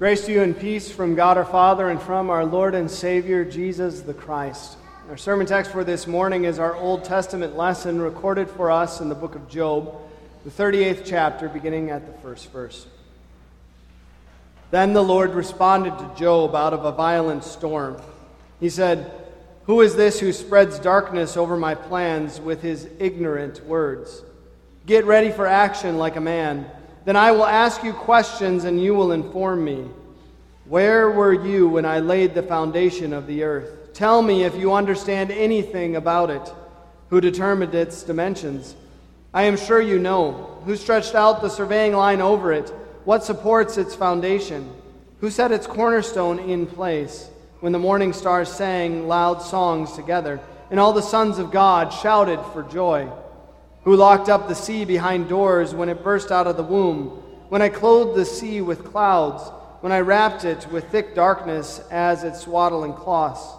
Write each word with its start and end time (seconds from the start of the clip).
Grace 0.00 0.24
to 0.24 0.32
you 0.32 0.40
and 0.40 0.58
peace 0.58 0.90
from 0.90 1.14
God 1.14 1.36
our 1.36 1.44
Father 1.44 1.90
and 1.90 2.00
from 2.00 2.30
our 2.30 2.46
Lord 2.46 2.74
and 2.74 2.90
Savior, 2.90 3.44
Jesus 3.44 4.00
the 4.00 4.14
Christ. 4.14 4.78
Our 5.10 5.18
sermon 5.18 5.46
text 5.46 5.72
for 5.72 5.84
this 5.84 6.06
morning 6.06 6.44
is 6.44 6.58
our 6.58 6.74
Old 6.74 7.04
Testament 7.04 7.54
lesson 7.54 8.00
recorded 8.00 8.48
for 8.48 8.70
us 8.70 9.02
in 9.02 9.10
the 9.10 9.14
book 9.14 9.34
of 9.34 9.46
Job, 9.46 9.94
the 10.42 10.50
38th 10.50 11.02
chapter, 11.04 11.50
beginning 11.50 11.90
at 11.90 12.06
the 12.06 12.18
first 12.22 12.50
verse. 12.50 12.86
Then 14.70 14.94
the 14.94 15.04
Lord 15.04 15.34
responded 15.34 15.98
to 15.98 16.10
Job 16.16 16.54
out 16.54 16.72
of 16.72 16.86
a 16.86 16.92
violent 16.92 17.44
storm. 17.44 18.00
He 18.58 18.70
said, 18.70 19.12
Who 19.66 19.82
is 19.82 19.96
this 19.96 20.18
who 20.18 20.32
spreads 20.32 20.78
darkness 20.78 21.36
over 21.36 21.58
my 21.58 21.74
plans 21.74 22.40
with 22.40 22.62
his 22.62 22.88
ignorant 22.98 23.66
words? 23.66 24.22
Get 24.86 25.04
ready 25.04 25.30
for 25.30 25.46
action 25.46 25.98
like 25.98 26.16
a 26.16 26.22
man. 26.22 26.70
Then 27.04 27.16
I 27.16 27.32
will 27.32 27.46
ask 27.46 27.82
you 27.82 27.92
questions 27.92 28.64
and 28.64 28.82
you 28.82 28.94
will 28.94 29.12
inform 29.12 29.64
me. 29.64 29.86
Where 30.66 31.10
were 31.10 31.32
you 31.32 31.68
when 31.68 31.84
I 31.84 32.00
laid 32.00 32.34
the 32.34 32.42
foundation 32.42 33.12
of 33.12 33.26
the 33.26 33.42
earth? 33.42 33.92
Tell 33.94 34.22
me 34.22 34.44
if 34.44 34.54
you 34.54 34.72
understand 34.72 35.30
anything 35.30 35.96
about 35.96 36.30
it. 36.30 36.52
Who 37.08 37.20
determined 37.20 37.74
its 37.74 38.02
dimensions? 38.02 38.76
I 39.34 39.42
am 39.44 39.56
sure 39.56 39.80
you 39.80 39.98
know. 39.98 40.60
Who 40.64 40.76
stretched 40.76 41.14
out 41.14 41.40
the 41.40 41.48
surveying 41.48 41.92
line 41.92 42.20
over 42.20 42.52
it? 42.52 42.68
What 43.04 43.24
supports 43.24 43.78
its 43.78 43.94
foundation? 43.94 44.70
Who 45.20 45.30
set 45.30 45.52
its 45.52 45.66
cornerstone 45.66 46.38
in 46.38 46.66
place 46.66 47.30
when 47.60 47.72
the 47.72 47.78
morning 47.78 48.12
stars 48.12 48.50
sang 48.50 49.08
loud 49.08 49.42
songs 49.42 49.92
together 49.92 50.40
and 50.70 50.78
all 50.78 50.92
the 50.92 51.02
sons 51.02 51.38
of 51.38 51.50
God 51.50 51.92
shouted 51.92 52.40
for 52.52 52.62
joy? 52.62 53.08
Who 53.84 53.96
locked 53.96 54.28
up 54.28 54.48
the 54.48 54.54
sea 54.54 54.84
behind 54.84 55.28
doors 55.28 55.74
when 55.74 55.88
it 55.88 56.04
burst 56.04 56.30
out 56.30 56.46
of 56.46 56.56
the 56.56 56.62
womb, 56.62 57.08
when 57.48 57.62
I 57.62 57.68
clothed 57.68 58.18
the 58.18 58.24
sea 58.24 58.60
with 58.60 58.84
clouds, 58.84 59.50
when 59.80 59.92
I 59.92 60.00
wrapped 60.00 60.44
it 60.44 60.66
with 60.70 60.90
thick 60.90 61.14
darkness 61.14 61.80
as 61.90 62.22
its 62.22 62.40
swaddling 62.40 62.92
cloths, 62.92 63.56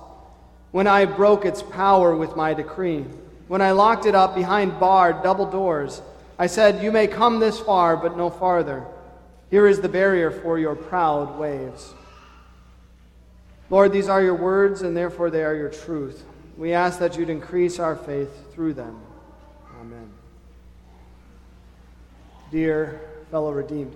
when 0.71 0.87
I 0.87 1.05
broke 1.05 1.45
its 1.45 1.61
power 1.61 2.15
with 2.15 2.35
my 2.35 2.53
decree, 2.53 3.05
when 3.47 3.61
I 3.61 3.71
locked 3.71 4.05
it 4.05 4.15
up 4.15 4.33
behind 4.33 4.79
barred 4.79 5.23
double 5.23 5.45
doors. 5.45 6.01
I 6.39 6.47
said, 6.47 6.81
You 6.81 6.91
may 6.91 7.07
come 7.07 7.39
this 7.39 7.59
far, 7.59 7.97
but 7.97 8.15
no 8.15 8.29
farther. 8.29 8.85
Here 9.49 9.67
is 9.67 9.81
the 9.81 9.89
barrier 9.89 10.31
for 10.31 10.57
your 10.57 10.75
proud 10.75 11.37
waves. 11.37 11.93
Lord, 13.69 13.91
these 13.91 14.07
are 14.07 14.23
your 14.23 14.35
words, 14.35 14.81
and 14.81 14.95
therefore 14.95 15.29
they 15.29 15.43
are 15.43 15.55
your 15.55 15.69
truth. 15.69 16.23
We 16.57 16.73
ask 16.73 16.99
that 16.99 17.17
you'd 17.17 17.29
increase 17.29 17.79
our 17.79 17.95
faith 17.95 18.53
through 18.53 18.75
them. 18.75 19.01
Amen. 19.81 20.11
Dear 22.51 23.01
fellow 23.31 23.51
redeemed, 23.51 23.95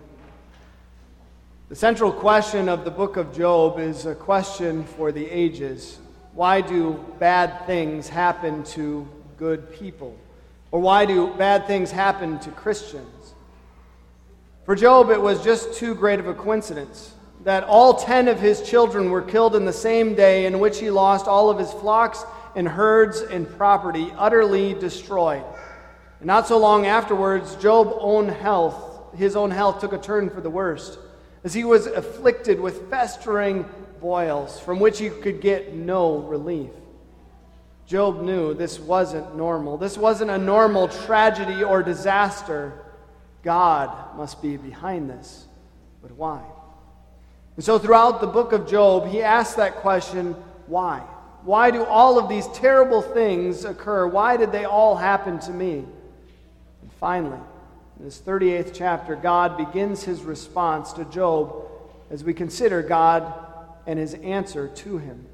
the 1.69 1.75
central 1.75 2.11
question 2.11 2.67
of 2.69 2.83
the 2.85 2.89
book 2.89 3.17
of 3.17 3.31
Job 3.31 3.77
is 3.77 4.07
a 4.07 4.15
question 4.15 4.83
for 4.83 5.11
the 5.11 5.23
ages. 5.29 5.99
Why 6.33 6.61
do 6.61 7.05
bad 7.19 7.67
things 7.67 8.09
happen 8.09 8.63
to 8.63 9.07
good 9.37 9.71
people? 9.73 10.17
Or 10.71 10.79
why 10.79 11.05
do 11.05 11.31
bad 11.35 11.67
things 11.67 11.91
happen 11.91 12.39
to 12.39 12.49
Christians? 12.49 13.35
For 14.65 14.75
Job, 14.75 15.11
it 15.11 15.21
was 15.21 15.43
just 15.43 15.75
too 15.75 15.93
great 15.93 16.19
of 16.19 16.25
a 16.25 16.33
coincidence 16.33 17.13
that 17.43 17.63
all 17.63 17.93
ten 17.93 18.27
of 18.27 18.39
his 18.39 18.67
children 18.67 19.11
were 19.11 19.21
killed 19.21 19.55
in 19.55 19.65
the 19.65 19.73
same 19.73 20.15
day 20.15 20.47
in 20.47 20.57
which 20.57 20.79
he 20.79 20.89
lost 20.89 21.27
all 21.27 21.51
of 21.51 21.59
his 21.59 21.71
flocks 21.73 22.25
and 22.55 22.67
herds 22.67 23.21
and 23.21 23.47
property, 23.55 24.11
utterly 24.17 24.73
destroyed. 24.73 25.43
And 26.19 26.27
not 26.27 26.47
so 26.47 26.57
long 26.57 26.85
afterwards, 26.85 27.55
Job's 27.55 27.95
own 27.99 28.29
health, 28.29 29.15
his 29.15 29.35
own 29.35 29.51
health 29.51 29.79
took 29.81 29.93
a 29.93 29.97
turn 29.97 30.29
for 30.29 30.41
the 30.41 30.49
worst, 30.49 30.97
as 31.43 31.53
he 31.53 31.63
was 31.63 31.87
afflicted 31.87 32.59
with 32.59 32.89
festering 32.89 33.65
boils 33.99 34.59
from 34.59 34.79
which 34.79 34.99
he 34.99 35.09
could 35.09 35.41
get 35.41 35.73
no 35.73 36.17
relief. 36.17 36.71
Job 37.85 38.21
knew 38.21 38.53
this 38.53 38.79
wasn't 38.79 39.35
normal. 39.35 39.77
This 39.77 39.97
wasn't 39.97 40.31
a 40.31 40.37
normal 40.37 40.87
tragedy 40.87 41.63
or 41.63 41.83
disaster. 41.83 42.73
God 43.43 44.17
must 44.17 44.41
be 44.41 44.57
behind 44.57 45.09
this. 45.09 45.45
But 46.01 46.11
why? 46.11 46.41
And 47.55 47.63
so, 47.63 47.77
throughout 47.77 48.21
the 48.21 48.27
book 48.27 48.53
of 48.53 48.67
Job, 48.67 49.07
he 49.07 49.21
asks 49.21 49.55
that 49.55 49.75
question 49.75 50.33
why? 50.67 50.99
Why 51.43 51.69
do 51.69 51.85
all 51.85 52.17
of 52.17 52.27
these 52.27 52.47
terrible 52.49 53.03
things 53.03 53.65
occur? 53.65 54.07
Why 54.07 54.35
did 54.35 54.51
they 54.51 54.65
all 54.65 54.95
happen 54.95 55.37
to 55.41 55.51
me? 55.51 55.85
Finally, 56.99 57.39
in 57.99 58.05
this 58.05 58.19
38th 58.19 58.71
chapter, 58.73 59.15
God 59.15 59.57
begins 59.57 60.03
his 60.03 60.21
response 60.21 60.93
to 60.93 61.05
Job 61.05 61.65
as 62.09 62.23
we 62.23 62.33
consider 62.33 62.81
God 62.81 63.33
and 63.87 63.99
his 63.99 64.13
answer 64.15 64.67
to 64.67 64.97
him. 64.97 65.25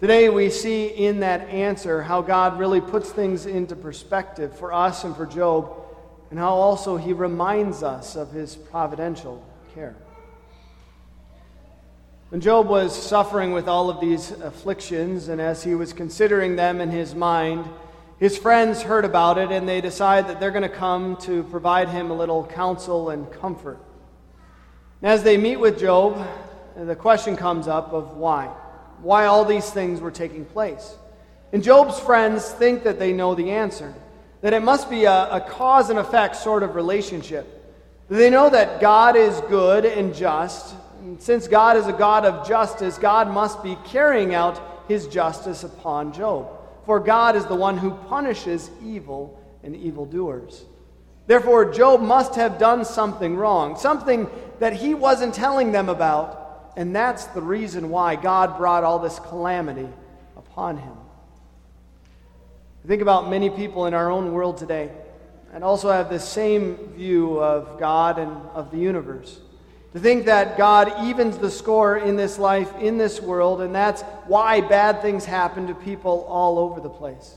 Today, 0.00 0.28
we 0.28 0.48
see 0.48 0.86
in 0.86 1.20
that 1.20 1.48
answer 1.50 2.02
how 2.02 2.22
God 2.22 2.58
really 2.58 2.80
puts 2.80 3.10
things 3.10 3.46
into 3.46 3.76
perspective 3.76 4.56
for 4.58 4.72
us 4.72 5.04
and 5.04 5.14
for 5.14 5.26
Job, 5.26 5.72
and 6.30 6.38
how 6.38 6.54
also 6.54 6.96
he 6.96 7.12
reminds 7.12 7.82
us 7.82 8.16
of 8.16 8.32
his 8.32 8.56
providential 8.56 9.44
care. 9.74 9.94
When 12.30 12.40
Job 12.40 12.68
was 12.68 12.96
suffering 12.96 13.52
with 13.52 13.68
all 13.68 13.90
of 13.90 14.00
these 14.00 14.30
afflictions, 14.30 15.28
and 15.28 15.40
as 15.40 15.64
he 15.64 15.74
was 15.74 15.92
considering 15.92 16.56
them 16.56 16.80
in 16.80 16.90
his 16.90 17.14
mind, 17.14 17.68
his 18.20 18.36
friends 18.36 18.82
heard 18.82 19.06
about 19.06 19.38
it 19.38 19.50
and 19.50 19.66
they 19.66 19.80
decide 19.80 20.28
that 20.28 20.38
they're 20.38 20.50
going 20.50 20.62
to 20.62 20.68
come 20.68 21.16
to 21.22 21.42
provide 21.44 21.88
him 21.88 22.10
a 22.10 22.14
little 22.14 22.44
counsel 22.44 23.08
and 23.08 23.32
comfort. 23.32 23.78
And 25.00 25.10
as 25.10 25.22
they 25.22 25.38
meet 25.38 25.56
with 25.56 25.80
Job, 25.80 26.28
the 26.76 26.94
question 26.94 27.34
comes 27.34 27.66
up 27.66 27.94
of 27.94 28.18
why. 28.18 28.48
Why 29.00 29.24
all 29.24 29.46
these 29.46 29.70
things 29.70 30.02
were 30.02 30.10
taking 30.10 30.44
place. 30.44 30.94
And 31.54 31.62
Job's 31.62 31.98
friends 31.98 32.50
think 32.50 32.84
that 32.84 32.98
they 32.98 33.14
know 33.14 33.34
the 33.34 33.52
answer, 33.52 33.94
that 34.42 34.52
it 34.52 34.62
must 34.62 34.90
be 34.90 35.04
a, 35.04 35.36
a 35.36 35.40
cause 35.40 35.88
and 35.88 35.98
effect 35.98 36.36
sort 36.36 36.62
of 36.62 36.74
relationship. 36.74 37.46
They 38.10 38.28
know 38.28 38.50
that 38.50 38.82
God 38.82 39.16
is 39.16 39.40
good 39.48 39.86
and 39.86 40.14
just. 40.14 40.74
And 41.00 41.20
since 41.22 41.48
God 41.48 41.78
is 41.78 41.86
a 41.86 41.92
God 41.94 42.26
of 42.26 42.46
justice, 42.46 42.98
God 42.98 43.32
must 43.32 43.62
be 43.62 43.78
carrying 43.86 44.34
out 44.34 44.60
his 44.88 45.08
justice 45.08 45.64
upon 45.64 46.12
Job 46.12 46.59
for 46.90 46.98
God 46.98 47.36
is 47.36 47.46
the 47.46 47.54
one 47.54 47.78
who 47.78 47.92
punishes 47.92 48.68
evil 48.84 49.40
and 49.62 49.76
evildoers. 49.76 50.64
Therefore, 51.28 51.70
Job 51.70 52.00
must 52.00 52.34
have 52.34 52.58
done 52.58 52.84
something 52.84 53.36
wrong, 53.36 53.76
something 53.76 54.28
that 54.58 54.72
he 54.72 54.94
wasn't 54.94 55.32
telling 55.32 55.70
them 55.70 55.88
about, 55.88 56.72
and 56.76 56.92
that's 56.92 57.26
the 57.26 57.42
reason 57.42 57.90
why 57.90 58.16
God 58.16 58.58
brought 58.58 58.82
all 58.82 58.98
this 58.98 59.20
calamity 59.20 59.88
upon 60.36 60.78
him. 60.78 60.96
think 62.84 63.02
about 63.02 63.30
many 63.30 63.50
people 63.50 63.86
in 63.86 63.94
our 63.94 64.10
own 64.10 64.32
world 64.32 64.56
today 64.56 64.90
and 65.54 65.62
also 65.62 65.92
have 65.92 66.10
the 66.10 66.18
same 66.18 66.74
view 66.96 67.40
of 67.40 67.78
God 67.78 68.18
and 68.18 68.32
of 68.52 68.72
the 68.72 68.78
universe. 68.78 69.38
To 69.92 69.98
think 69.98 70.26
that 70.26 70.56
God 70.56 70.92
evens 71.04 71.36
the 71.38 71.50
score 71.50 71.96
in 71.96 72.14
this 72.14 72.38
life, 72.38 72.72
in 72.78 72.96
this 72.96 73.20
world, 73.20 73.60
and 73.60 73.74
that's 73.74 74.02
why 74.26 74.60
bad 74.60 75.02
things 75.02 75.24
happen 75.24 75.66
to 75.66 75.74
people 75.74 76.24
all 76.28 76.58
over 76.58 76.80
the 76.80 76.88
place. 76.88 77.36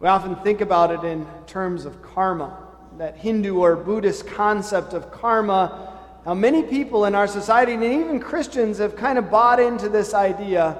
We 0.00 0.08
often 0.08 0.34
think 0.36 0.60
about 0.60 0.90
it 0.90 1.04
in 1.04 1.26
terms 1.46 1.84
of 1.84 2.02
karma, 2.02 2.58
that 2.98 3.16
Hindu 3.16 3.58
or 3.58 3.76
Buddhist 3.76 4.26
concept 4.26 4.92
of 4.92 5.12
karma. 5.12 5.92
How 6.24 6.34
many 6.34 6.64
people 6.64 7.04
in 7.04 7.14
our 7.14 7.28
society, 7.28 7.74
and 7.74 7.84
even 7.84 8.18
Christians, 8.18 8.78
have 8.78 8.96
kind 8.96 9.16
of 9.16 9.30
bought 9.30 9.60
into 9.60 9.88
this 9.88 10.14
idea 10.14 10.76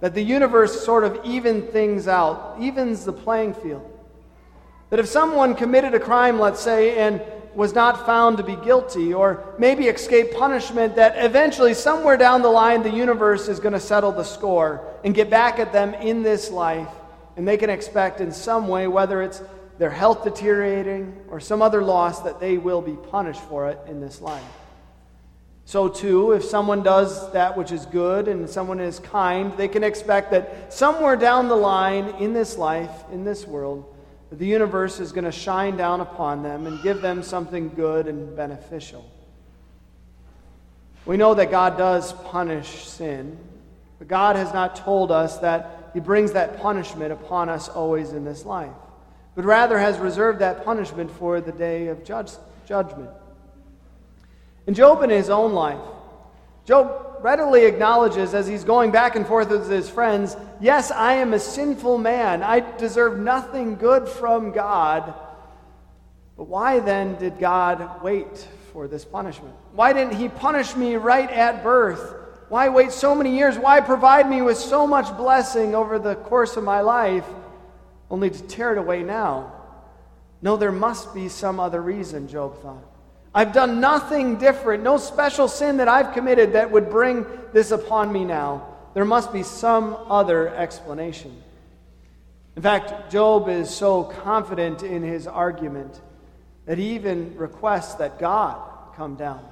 that 0.00 0.14
the 0.14 0.22
universe 0.22 0.84
sort 0.84 1.02
of 1.02 1.18
evens 1.24 1.70
things 1.72 2.06
out, 2.06 2.56
evens 2.60 3.04
the 3.04 3.12
playing 3.12 3.54
field. 3.54 3.90
That 4.90 5.00
if 5.00 5.08
someone 5.08 5.56
committed 5.56 5.94
a 5.94 5.98
crime, 5.98 6.38
let's 6.38 6.60
say, 6.60 6.98
and 6.98 7.20
was 7.54 7.74
not 7.74 8.06
found 8.06 8.36
to 8.38 8.42
be 8.42 8.56
guilty, 8.56 9.14
or 9.14 9.44
maybe 9.58 9.86
escape 9.86 10.34
punishment, 10.34 10.96
that 10.96 11.14
eventually, 11.16 11.74
somewhere 11.74 12.16
down 12.16 12.42
the 12.42 12.48
line, 12.48 12.82
the 12.82 12.90
universe 12.90 13.48
is 13.48 13.60
going 13.60 13.72
to 13.72 13.80
settle 13.80 14.12
the 14.12 14.24
score 14.24 14.86
and 15.04 15.14
get 15.14 15.30
back 15.30 15.58
at 15.58 15.72
them 15.72 15.94
in 15.94 16.22
this 16.22 16.50
life. 16.50 16.88
And 17.36 17.46
they 17.46 17.56
can 17.56 17.70
expect 17.70 18.20
in 18.20 18.32
some 18.32 18.68
way, 18.68 18.86
whether 18.86 19.22
it's 19.22 19.42
their 19.78 19.90
health 19.90 20.24
deteriorating 20.24 21.16
or 21.28 21.40
some 21.40 21.62
other 21.62 21.82
loss, 21.82 22.20
that 22.22 22.40
they 22.40 22.58
will 22.58 22.80
be 22.82 22.96
punished 23.10 23.40
for 23.42 23.68
it 23.68 23.78
in 23.86 24.00
this 24.00 24.20
life. 24.20 24.42
So, 25.66 25.88
too, 25.88 26.32
if 26.32 26.44
someone 26.44 26.82
does 26.82 27.32
that 27.32 27.56
which 27.56 27.72
is 27.72 27.86
good 27.86 28.28
and 28.28 28.48
someone 28.48 28.80
is 28.80 28.98
kind, 28.98 29.56
they 29.56 29.68
can 29.68 29.82
expect 29.82 30.30
that 30.32 30.72
somewhere 30.72 31.16
down 31.16 31.48
the 31.48 31.56
line 31.56 32.06
in 32.20 32.34
this 32.34 32.58
life, 32.58 32.90
in 33.10 33.24
this 33.24 33.46
world, 33.46 33.93
that 34.34 34.40
the 34.40 34.46
universe 34.46 34.98
is 34.98 35.12
going 35.12 35.22
to 35.22 35.30
shine 35.30 35.76
down 35.76 36.00
upon 36.00 36.42
them 36.42 36.66
and 36.66 36.82
give 36.82 37.00
them 37.00 37.22
something 37.22 37.68
good 37.68 38.08
and 38.08 38.34
beneficial. 38.34 39.08
We 41.06 41.16
know 41.16 41.34
that 41.34 41.52
God 41.52 41.78
does 41.78 42.12
punish 42.14 42.84
sin, 42.84 43.38
but 44.00 44.08
God 44.08 44.34
has 44.34 44.52
not 44.52 44.74
told 44.74 45.12
us 45.12 45.38
that 45.38 45.90
He 45.94 46.00
brings 46.00 46.32
that 46.32 46.58
punishment 46.58 47.12
upon 47.12 47.48
us 47.48 47.68
always 47.68 48.10
in 48.10 48.24
this 48.24 48.44
life, 48.44 48.72
but 49.36 49.44
rather 49.44 49.78
has 49.78 49.98
reserved 49.98 50.40
that 50.40 50.64
punishment 50.64 51.12
for 51.12 51.40
the 51.40 51.52
day 51.52 51.86
of 51.86 52.02
judge, 52.02 52.32
judgment. 52.66 53.10
And 54.66 54.74
Job, 54.74 55.04
in 55.04 55.10
his 55.10 55.30
own 55.30 55.52
life, 55.52 55.78
Job 56.64 57.03
readily 57.24 57.64
acknowledges 57.64 58.34
as 58.34 58.46
he's 58.46 58.64
going 58.64 58.90
back 58.90 59.16
and 59.16 59.26
forth 59.26 59.48
with 59.48 59.70
his 59.70 59.88
friends 59.88 60.36
yes, 60.60 60.90
I 60.90 61.14
am 61.14 61.32
a 61.32 61.38
sinful 61.38 61.96
man. 61.96 62.42
I 62.42 62.60
deserve 62.76 63.18
nothing 63.18 63.76
good 63.76 64.06
from 64.06 64.52
God. 64.52 65.14
But 66.36 66.48
why 66.48 66.80
then 66.80 67.16
did 67.16 67.38
God 67.38 68.02
wait 68.02 68.46
for 68.74 68.86
this 68.88 69.06
punishment? 69.06 69.54
Why 69.72 69.94
didn't 69.94 70.16
He 70.16 70.28
punish 70.28 70.76
me 70.76 70.96
right 70.96 71.30
at 71.30 71.62
birth? 71.62 72.14
Why 72.50 72.68
wait 72.68 72.92
so 72.92 73.14
many 73.14 73.34
years? 73.36 73.56
Why 73.56 73.80
provide 73.80 74.28
me 74.28 74.42
with 74.42 74.58
so 74.58 74.86
much 74.86 75.16
blessing 75.16 75.74
over 75.74 75.98
the 75.98 76.16
course 76.16 76.58
of 76.58 76.64
my 76.64 76.82
life 76.82 77.26
only 78.10 78.28
to 78.28 78.42
tear 78.42 78.72
it 78.72 78.78
away 78.78 79.02
now? 79.02 79.52
No, 80.42 80.58
there 80.58 80.72
must 80.72 81.14
be 81.14 81.30
some 81.30 81.58
other 81.58 81.80
reason, 81.80 82.28
Job 82.28 82.60
thought. 82.60 82.93
I've 83.34 83.52
done 83.52 83.80
nothing 83.80 84.36
different, 84.36 84.84
no 84.84 84.96
special 84.96 85.48
sin 85.48 85.78
that 85.78 85.88
I've 85.88 86.12
committed 86.12 86.52
that 86.52 86.70
would 86.70 86.88
bring 86.88 87.26
this 87.52 87.72
upon 87.72 88.12
me 88.12 88.24
now. 88.24 88.68
There 88.94 89.04
must 89.04 89.32
be 89.32 89.42
some 89.42 89.96
other 90.08 90.54
explanation. 90.54 91.42
In 92.54 92.62
fact, 92.62 93.10
Job 93.10 93.48
is 93.48 93.68
so 93.68 94.04
confident 94.04 94.84
in 94.84 95.02
his 95.02 95.26
argument 95.26 96.00
that 96.66 96.78
he 96.78 96.94
even 96.94 97.36
requests 97.36 97.94
that 97.96 98.20
God 98.20 98.56
come 98.94 99.16
down, 99.16 99.44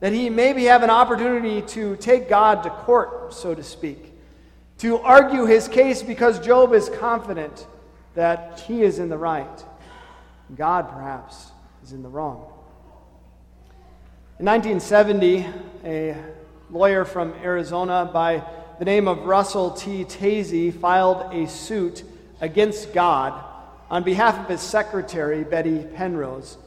that 0.00 0.12
he 0.12 0.28
maybe 0.28 0.64
have 0.64 0.82
an 0.82 0.90
opportunity 0.90 1.62
to 1.62 1.96
take 1.96 2.28
God 2.28 2.62
to 2.64 2.70
court, 2.70 3.32
so 3.32 3.54
to 3.54 3.62
speak, 3.62 4.12
to 4.78 4.98
argue 4.98 5.46
his 5.46 5.68
case 5.68 6.02
because 6.02 6.38
Job 6.38 6.74
is 6.74 6.90
confident 6.90 7.66
that 8.14 8.60
he 8.60 8.82
is 8.82 8.98
in 8.98 9.08
the 9.08 9.16
right. 9.16 9.64
God, 10.54 10.90
perhaps, 10.90 11.50
is 11.82 11.92
in 11.92 12.02
the 12.02 12.10
wrong. 12.10 12.52
In 14.42 14.46
1970, 14.46 15.46
a 15.84 16.16
lawyer 16.68 17.04
from 17.04 17.32
Arizona 17.44 18.10
by 18.12 18.42
the 18.80 18.84
name 18.84 19.06
of 19.06 19.20
Russell 19.20 19.70
T. 19.70 20.04
Tansie 20.04 20.74
filed 20.74 21.32
a 21.32 21.46
suit 21.46 22.02
against 22.40 22.92
God 22.92 23.40
on 23.88 24.02
behalf 24.02 24.40
of 24.40 24.48
his 24.48 24.60
secretary, 24.60 25.44
Betty 25.44 25.84
Penrose, 25.94 26.58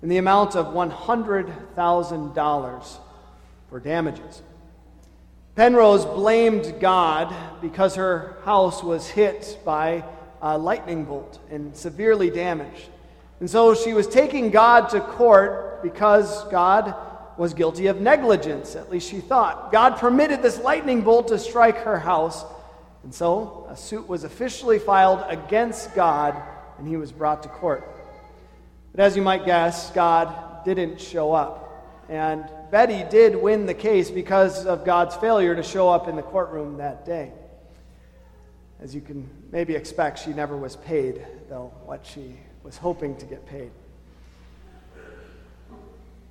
in 0.00 0.08
the 0.08 0.18
amount 0.18 0.54
of 0.54 0.66
$100,000 0.66 2.98
for 3.68 3.80
damages. 3.80 4.42
Penrose 5.56 6.04
blamed 6.04 6.76
God 6.78 7.34
because 7.60 7.96
her 7.96 8.36
house 8.44 8.80
was 8.80 9.08
hit 9.08 9.58
by 9.64 10.04
a 10.40 10.56
lightning 10.56 11.04
bolt 11.04 11.40
and 11.50 11.76
severely 11.76 12.30
damaged. 12.30 12.90
And 13.40 13.50
so 13.50 13.74
she 13.74 13.92
was 13.92 14.06
taking 14.06 14.50
God 14.50 14.88
to 14.90 15.00
court 15.00 15.82
because 15.82 16.44
God 16.44 16.94
was 17.36 17.54
guilty 17.54 17.88
of 17.88 18.00
negligence, 18.00 18.76
at 18.76 18.90
least 18.90 19.10
she 19.10 19.20
thought. 19.20 19.72
God 19.72 19.96
permitted 19.96 20.42
this 20.42 20.58
lightning 20.58 21.02
bolt 21.02 21.28
to 21.28 21.38
strike 21.38 21.78
her 21.78 21.98
house, 21.98 22.44
and 23.02 23.12
so 23.14 23.66
a 23.68 23.76
suit 23.76 24.08
was 24.08 24.24
officially 24.24 24.78
filed 24.78 25.24
against 25.28 25.94
God, 25.94 26.40
and 26.78 26.86
he 26.86 26.96
was 26.96 27.12
brought 27.12 27.42
to 27.42 27.48
court. 27.48 27.88
But 28.92 29.04
as 29.04 29.16
you 29.16 29.22
might 29.22 29.44
guess, 29.44 29.90
God 29.90 30.64
didn't 30.64 31.00
show 31.00 31.32
up. 31.32 31.60
And 32.08 32.48
Betty 32.70 33.04
did 33.10 33.34
win 33.34 33.66
the 33.66 33.74
case 33.74 34.10
because 34.10 34.66
of 34.66 34.84
God's 34.84 35.16
failure 35.16 35.54
to 35.54 35.62
show 35.62 35.88
up 35.88 36.06
in 36.08 36.16
the 36.16 36.22
courtroom 36.22 36.76
that 36.76 37.04
day. 37.04 37.32
As 38.80 38.94
you 38.94 39.00
can 39.00 39.28
maybe 39.50 39.74
expect, 39.74 40.18
she 40.18 40.32
never 40.32 40.56
was 40.56 40.76
paid, 40.76 41.26
though, 41.48 41.72
what 41.84 42.04
she 42.04 42.36
was 42.62 42.76
hoping 42.76 43.16
to 43.16 43.26
get 43.26 43.46
paid. 43.46 43.70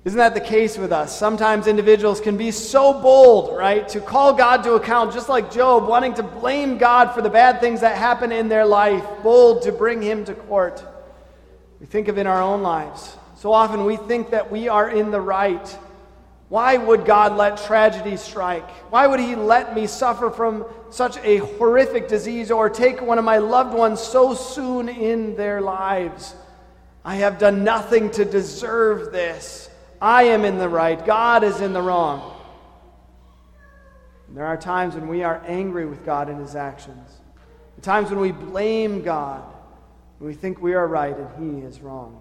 Isn't 0.04 0.18
that 0.18 0.34
the 0.34 0.40
case 0.40 0.76
with 0.76 0.92
us? 0.92 1.18
Sometimes 1.18 1.66
individuals 1.66 2.20
can 2.20 2.36
be 2.36 2.50
so 2.50 2.92
bold, 2.92 3.56
right, 3.56 3.88
to 3.88 4.00
call 4.00 4.34
God 4.34 4.62
to 4.64 4.74
account, 4.74 5.14
just 5.14 5.30
like 5.30 5.50
Job, 5.50 5.88
wanting 5.88 6.12
to 6.14 6.22
blame 6.22 6.76
God 6.76 7.14
for 7.14 7.22
the 7.22 7.30
bad 7.30 7.58
things 7.60 7.80
that 7.80 7.96
happen 7.96 8.30
in 8.30 8.48
their 8.48 8.66
life, 8.66 9.02
bold 9.22 9.62
to 9.62 9.72
bring 9.72 10.02
him 10.02 10.26
to 10.26 10.34
court. 10.34 10.84
We 11.80 11.86
think 11.86 12.08
of 12.08 12.18
in 12.18 12.26
our 12.26 12.42
own 12.42 12.62
lives. 12.62 13.16
So 13.36 13.52
often 13.52 13.86
we 13.86 13.96
think 13.96 14.30
that 14.30 14.50
we 14.50 14.68
are 14.68 14.90
in 14.90 15.10
the 15.10 15.20
right. 15.20 15.78
Why 16.50 16.76
would 16.76 17.06
God 17.06 17.36
let 17.38 17.56
tragedy 17.56 18.18
strike? 18.18 18.68
Why 18.90 19.06
would 19.06 19.20
He 19.20 19.34
let 19.34 19.74
me 19.74 19.86
suffer 19.86 20.30
from 20.30 20.66
such 20.90 21.16
a 21.24 21.38
horrific 21.38 22.08
disease 22.08 22.50
or 22.50 22.68
take 22.68 23.00
one 23.00 23.18
of 23.18 23.24
my 23.24 23.38
loved 23.38 23.74
ones 23.74 24.00
so 24.00 24.34
soon 24.34 24.90
in 24.90 25.34
their 25.36 25.62
lives? 25.62 26.34
I 27.04 27.16
have 27.16 27.38
done 27.38 27.64
nothing 27.64 28.10
to 28.12 28.24
deserve 28.26 29.10
this. 29.12 29.70
I 30.04 30.24
am 30.24 30.44
in 30.44 30.58
the 30.58 30.68
right, 30.68 31.02
God 31.06 31.42
is 31.44 31.62
in 31.62 31.72
the 31.72 31.80
wrong. 31.80 32.38
And 34.28 34.36
there 34.36 34.44
are 34.44 34.58
times 34.58 34.94
when 34.94 35.08
we 35.08 35.22
are 35.22 35.42
angry 35.46 35.86
with 35.86 36.04
God 36.04 36.28
and 36.28 36.38
his 36.38 36.54
actions, 36.54 37.08
the 37.76 37.80
times 37.80 38.10
when 38.10 38.20
we 38.20 38.30
blame 38.30 39.00
God, 39.00 39.42
when 40.18 40.28
we 40.28 40.34
think 40.34 40.60
we 40.60 40.74
are 40.74 40.86
right 40.86 41.16
and 41.16 41.60
he 41.62 41.66
is 41.66 41.80
wrong. 41.80 42.20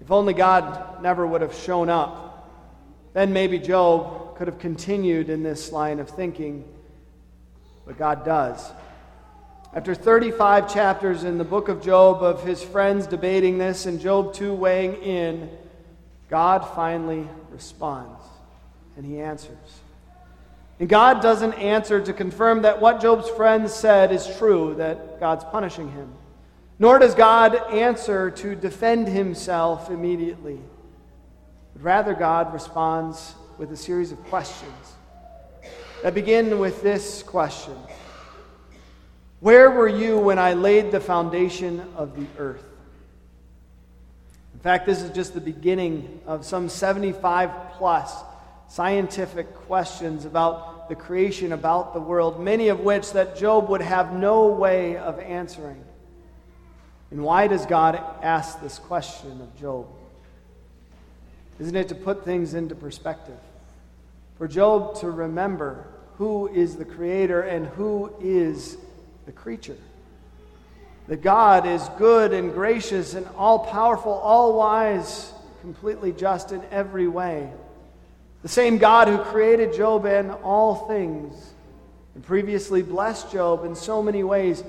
If 0.00 0.10
only 0.10 0.34
God 0.34 1.00
never 1.00 1.24
would 1.24 1.40
have 1.40 1.54
shown 1.54 1.88
up, 1.88 2.50
then 3.12 3.32
maybe 3.32 3.60
Job 3.60 4.36
could 4.36 4.48
have 4.48 4.58
continued 4.58 5.30
in 5.30 5.44
this 5.44 5.70
line 5.70 6.00
of 6.00 6.10
thinking, 6.10 6.64
but 7.86 7.96
God 7.96 8.24
does. 8.24 8.72
After 9.74 9.92
35 9.92 10.72
chapters 10.72 11.24
in 11.24 11.36
the 11.36 11.42
book 11.42 11.68
of 11.68 11.82
Job 11.82 12.22
of 12.22 12.44
his 12.44 12.62
friends 12.62 13.08
debating 13.08 13.58
this 13.58 13.86
and 13.86 14.00
Job 14.00 14.32
too 14.32 14.54
weighing 14.54 14.94
in, 15.02 15.50
God 16.30 16.60
finally 16.76 17.28
responds 17.50 18.22
and 18.96 19.04
he 19.04 19.20
answers. 19.20 19.80
And 20.78 20.88
God 20.88 21.20
doesn't 21.20 21.54
answer 21.54 22.00
to 22.00 22.12
confirm 22.12 22.62
that 22.62 22.80
what 22.80 23.02
Job's 23.02 23.28
friends 23.30 23.74
said 23.74 24.12
is 24.12 24.36
true, 24.38 24.76
that 24.76 25.18
God's 25.18 25.42
punishing 25.42 25.90
him. 25.90 26.12
Nor 26.78 27.00
does 27.00 27.16
God 27.16 27.56
answer 27.72 28.30
to 28.30 28.54
defend 28.54 29.08
himself 29.08 29.90
immediately. 29.90 30.60
But 31.72 31.82
rather, 31.82 32.14
God 32.14 32.52
responds 32.52 33.34
with 33.58 33.72
a 33.72 33.76
series 33.76 34.12
of 34.12 34.22
questions 34.26 34.92
that 36.04 36.14
begin 36.14 36.60
with 36.60 36.80
this 36.80 37.24
question 37.24 37.74
where 39.44 39.70
were 39.70 39.86
you 39.86 40.18
when 40.18 40.38
I 40.38 40.54
laid 40.54 40.90
the 40.90 41.00
foundation 41.00 41.86
of 41.96 42.16
the 42.16 42.24
earth? 42.38 42.64
In 44.54 44.60
fact, 44.60 44.86
this 44.86 45.02
is 45.02 45.10
just 45.10 45.34
the 45.34 45.40
beginning 45.42 46.22
of 46.24 46.46
some 46.46 46.70
75 46.70 47.50
plus 47.72 48.22
scientific 48.70 49.54
questions 49.54 50.24
about 50.24 50.88
the 50.88 50.94
creation, 50.94 51.52
about 51.52 51.92
the 51.92 52.00
world, 52.00 52.42
many 52.42 52.68
of 52.68 52.80
which 52.80 53.12
that 53.12 53.36
Job 53.36 53.68
would 53.68 53.82
have 53.82 54.14
no 54.14 54.46
way 54.46 54.96
of 54.96 55.18
answering. 55.18 55.84
And 57.10 57.22
why 57.22 57.46
does 57.46 57.66
God 57.66 58.02
ask 58.22 58.62
this 58.62 58.78
question 58.78 59.42
of 59.42 59.60
Job? 59.60 59.86
Isn't 61.60 61.76
it 61.76 61.88
to 61.88 61.94
put 61.94 62.24
things 62.24 62.54
into 62.54 62.74
perspective? 62.74 63.36
For 64.38 64.48
Job 64.48 65.00
to 65.00 65.10
remember 65.10 65.86
who 66.16 66.48
is 66.48 66.76
the 66.76 66.86
creator 66.86 67.42
and 67.42 67.66
who 67.66 68.10
is 68.22 68.78
the 69.26 69.32
creature. 69.32 69.76
That 71.08 71.22
God 71.22 71.66
is 71.66 71.86
good 71.98 72.32
and 72.32 72.52
gracious 72.52 73.14
and 73.14 73.26
all 73.36 73.58
powerful, 73.58 74.12
all 74.12 74.56
wise, 74.56 75.32
completely 75.60 76.12
just 76.12 76.52
in 76.52 76.62
every 76.70 77.08
way. 77.08 77.50
The 78.42 78.48
same 78.48 78.78
God 78.78 79.08
who 79.08 79.18
created 79.18 79.74
Job 79.74 80.04
and 80.06 80.30
all 80.30 80.86
things 80.86 81.52
and 82.14 82.24
previously 82.24 82.82
blessed 82.82 83.32
Job 83.32 83.64
in 83.64 83.74
so 83.74 84.02
many 84.02 84.22
ways, 84.22 84.62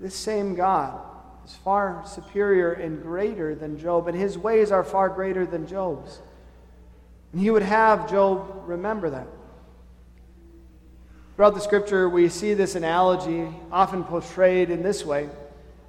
this 0.00 0.14
same 0.14 0.54
God 0.54 0.98
is 1.44 1.54
far 1.56 2.04
superior 2.06 2.72
and 2.72 3.02
greater 3.02 3.54
than 3.54 3.78
Job, 3.78 4.08
and 4.08 4.16
his 4.16 4.38
ways 4.38 4.70
are 4.70 4.84
far 4.84 5.08
greater 5.08 5.46
than 5.46 5.66
Job's. 5.66 6.20
And 7.32 7.40
he 7.40 7.50
would 7.50 7.62
have 7.62 8.10
Job 8.10 8.62
remember 8.66 9.10
that. 9.10 9.26
Throughout 11.38 11.54
the 11.54 11.60
scripture, 11.60 12.08
we 12.08 12.28
see 12.28 12.54
this 12.54 12.74
analogy 12.74 13.46
often 13.70 14.02
portrayed 14.02 14.70
in 14.70 14.82
this 14.82 15.04
way 15.04 15.28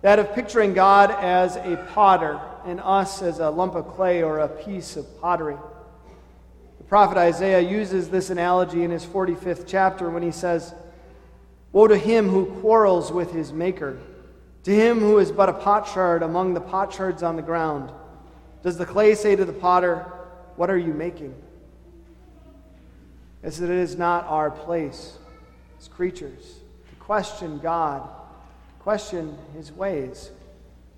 that 0.04 0.20
of 0.20 0.36
picturing 0.36 0.76
God 0.76 1.10
as 1.10 1.56
a 1.56 1.84
potter 1.96 2.40
and 2.66 2.80
us 2.80 3.24
as 3.24 3.40
a 3.40 3.50
lump 3.50 3.74
of 3.74 3.88
clay 3.96 4.22
or 4.22 4.38
a 4.38 4.48
piece 4.48 4.96
of 4.96 5.20
pottery. 5.20 5.58
The 6.78 6.84
prophet 6.84 7.18
Isaiah 7.18 7.62
uses 7.62 8.10
this 8.12 8.30
analogy 8.30 8.84
in 8.84 8.92
his 8.92 9.04
45th 9.04 9.64
chapter 9.66 10.08
when 10.12 10.22
he 10.22 10.30
says, 10.30 10.76
Woe 11.72 11.88
to 11.88 11.98
him 11.98 12.30
who 12.30 12.46
quarrels 12.62 13.12
with 13.12 13.32
his 13.32 13.52
maker, 13.52 13.98
to 14.66 14.72
him 14.72 15.00
who 15.00 15.18
is 15.18 15.32
but 15.32 15.50
a 15.50 15.54
potsherd 15.54 16.22
among 16.22 16.54
the 16.54 16.62
potsherds 16.62 17.24
on 17.24 17.36
the 17.36 17.42
ground. 17.42 17.92
Does 18.62 18.78
the 18.78 18.86
clay 18.86 19.16
say 19.16 19.36
to 19.36 19.46
the 19.46 19.52
potter, 19.52 20.06
What 20.58 20.70
are 20.70 20.78
you 20.78 20.94
making? 20.94 21.34
As 23.42 23.62
it 23.62 23.72
is 23.72 23.98
not 23.98 24.26
our 24.26 24.52
place 24.52 25.18
as 25.80 25.88
creatures, 25.88 26.60
to 26.90 26.96
question 26.98 27.60
God, 27.60 28.08
question 28.80 29.38
His 29.56 29.72
ways, 29.72 30.32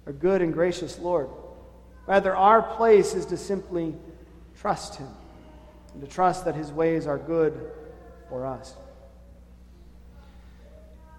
our 0.06 0.14
good 0.14 0.42
and 0.42 0.54
gracious 0.54 0.98
Lord. 1.00 1.30
Rather, 2.08 2.36
our 2.36 2.62
place 2.62 3.14
is 3.14 3.26
to 3.28 3.38
simply 3.38 3.96
trust 4.60 4.96
Him. 4.96 5.08
and 5.94 6.02
to 6.02 6.08
trust 6.08 6.46
that 6.46 6.56
his 6.56 6.72
ways 6.72 7.06
are 7.06 7.18
good 7.18 7.72
for 8.30 8.46
us. 8.46 8.76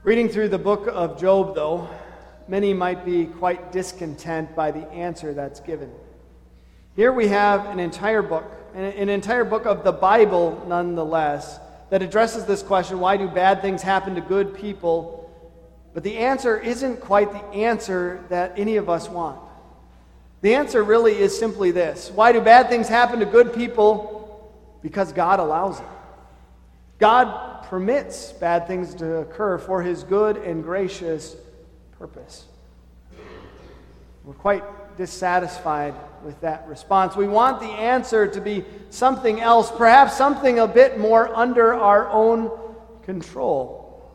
Reading 0.02 0.28
through 0.28 0.49
the 0.49 0.59
book 0.59 0.88
of 0.90 1.21
Job, 1.21 1.54
though, 1.54 1.88
many 2.49 2.75
might 2.75 3.04
be 3.04 3.26
quite 3.26 3.71
discontent 3.71 4.57
by 4.57 4.71
the 4.71 4.90
answer 4.90 5.35
that's 5.35 5.61
given. 5.61 5.90
Here 6.97 7.12
we 7.12 7.28
have 7.28 7.66
an 7.66 7.78
entire 7.78 8.23
book, 8.23 8.45
an 8.75 9.09
entire 9.09 9.45
book 9.45 9.66
of 9.66 9.85
the 9.85 9.92
Bible, 9.92 10.64
nonetheless, 10.66 11.61
that 11.92 12.00
addresses 12.00 12.46
this 12.46 12.62
question 12.62 13.00
why 13.00 13.18
do 13.18 13.28
bad 13.28 13.61
things 13.61 13.82
happen 13.82 14.14
to 14.14 14.22
good 14.22 14.54
people? 14.54 15.30
But 15.92 16.02
the 16.02 16.16
answer 16.16 16.58
isn't 16.58 17.02
quite 17.02 17.30
the 17.30 17.44
answer 17.54 18.25
that 18.30 18.54
any 18.56 18.76
of 18.76 18.88
us 18.88 19.11
want. 19.11 19.38
The 20.40 20.54
answer 20.54 20.82
really 20.82 21.14
is 21.14 21.38
simply 21.38 21.70
this 21.70 22.11
Why 22.11 22.32
do 22.32 22.40
bad 22.40 22.70
things 22.70 22.88
happen 22.88 23.18
to 23.18 23.26
good 23.26 23.52
people? 23.52 24.50
Because 24.80 25.12
God 25.12 25.38
allows 25.38 25.80
it. 25.80 25.87
God 26.99 27.64
permits 27.64 28.32
bad 28.32 28.66
things 28.66 28.94
to 28.94 29.18
occur 29.18 29.58
for 29.58 29.82
his 29.82 30.02
good 30.02 30.38
and 30.38 30.64
gracious 30.64 31.37
purpose. 31.99 32.46
We're 34.25 34.32
quite 34.32 34.64
dissatisfied 34.96 35.94
with 36.25 36.40
that 36.40 36.66
response. 36.68 37.16
We 37.16 37.26
want 37.26 37.61
the 37.61 37.66
answer 37.66 38.26
to 38.26 38.40
be 38.40 38.64
something 38.90 39.40
else, 39.40 39.70
perhaps 39.70 40.16
something 40.16 40.58
a 40.58 40.68
bit 40.68 40.99
more 40.99 41.34
under 41.34 41.75
our 41.75 42.08
own 42.08 42.50
control. 43.02 44.12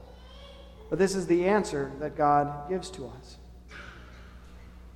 But 0.90 1.00
this 1.00 1.16
is 1.16 1.28
the 1.28 1.48
answer 1.48 1.92
that 2.00 2.16
God 2.16 2.70
gives 2.70 2.90
to 2.92 3.08
us. 3.08 3.38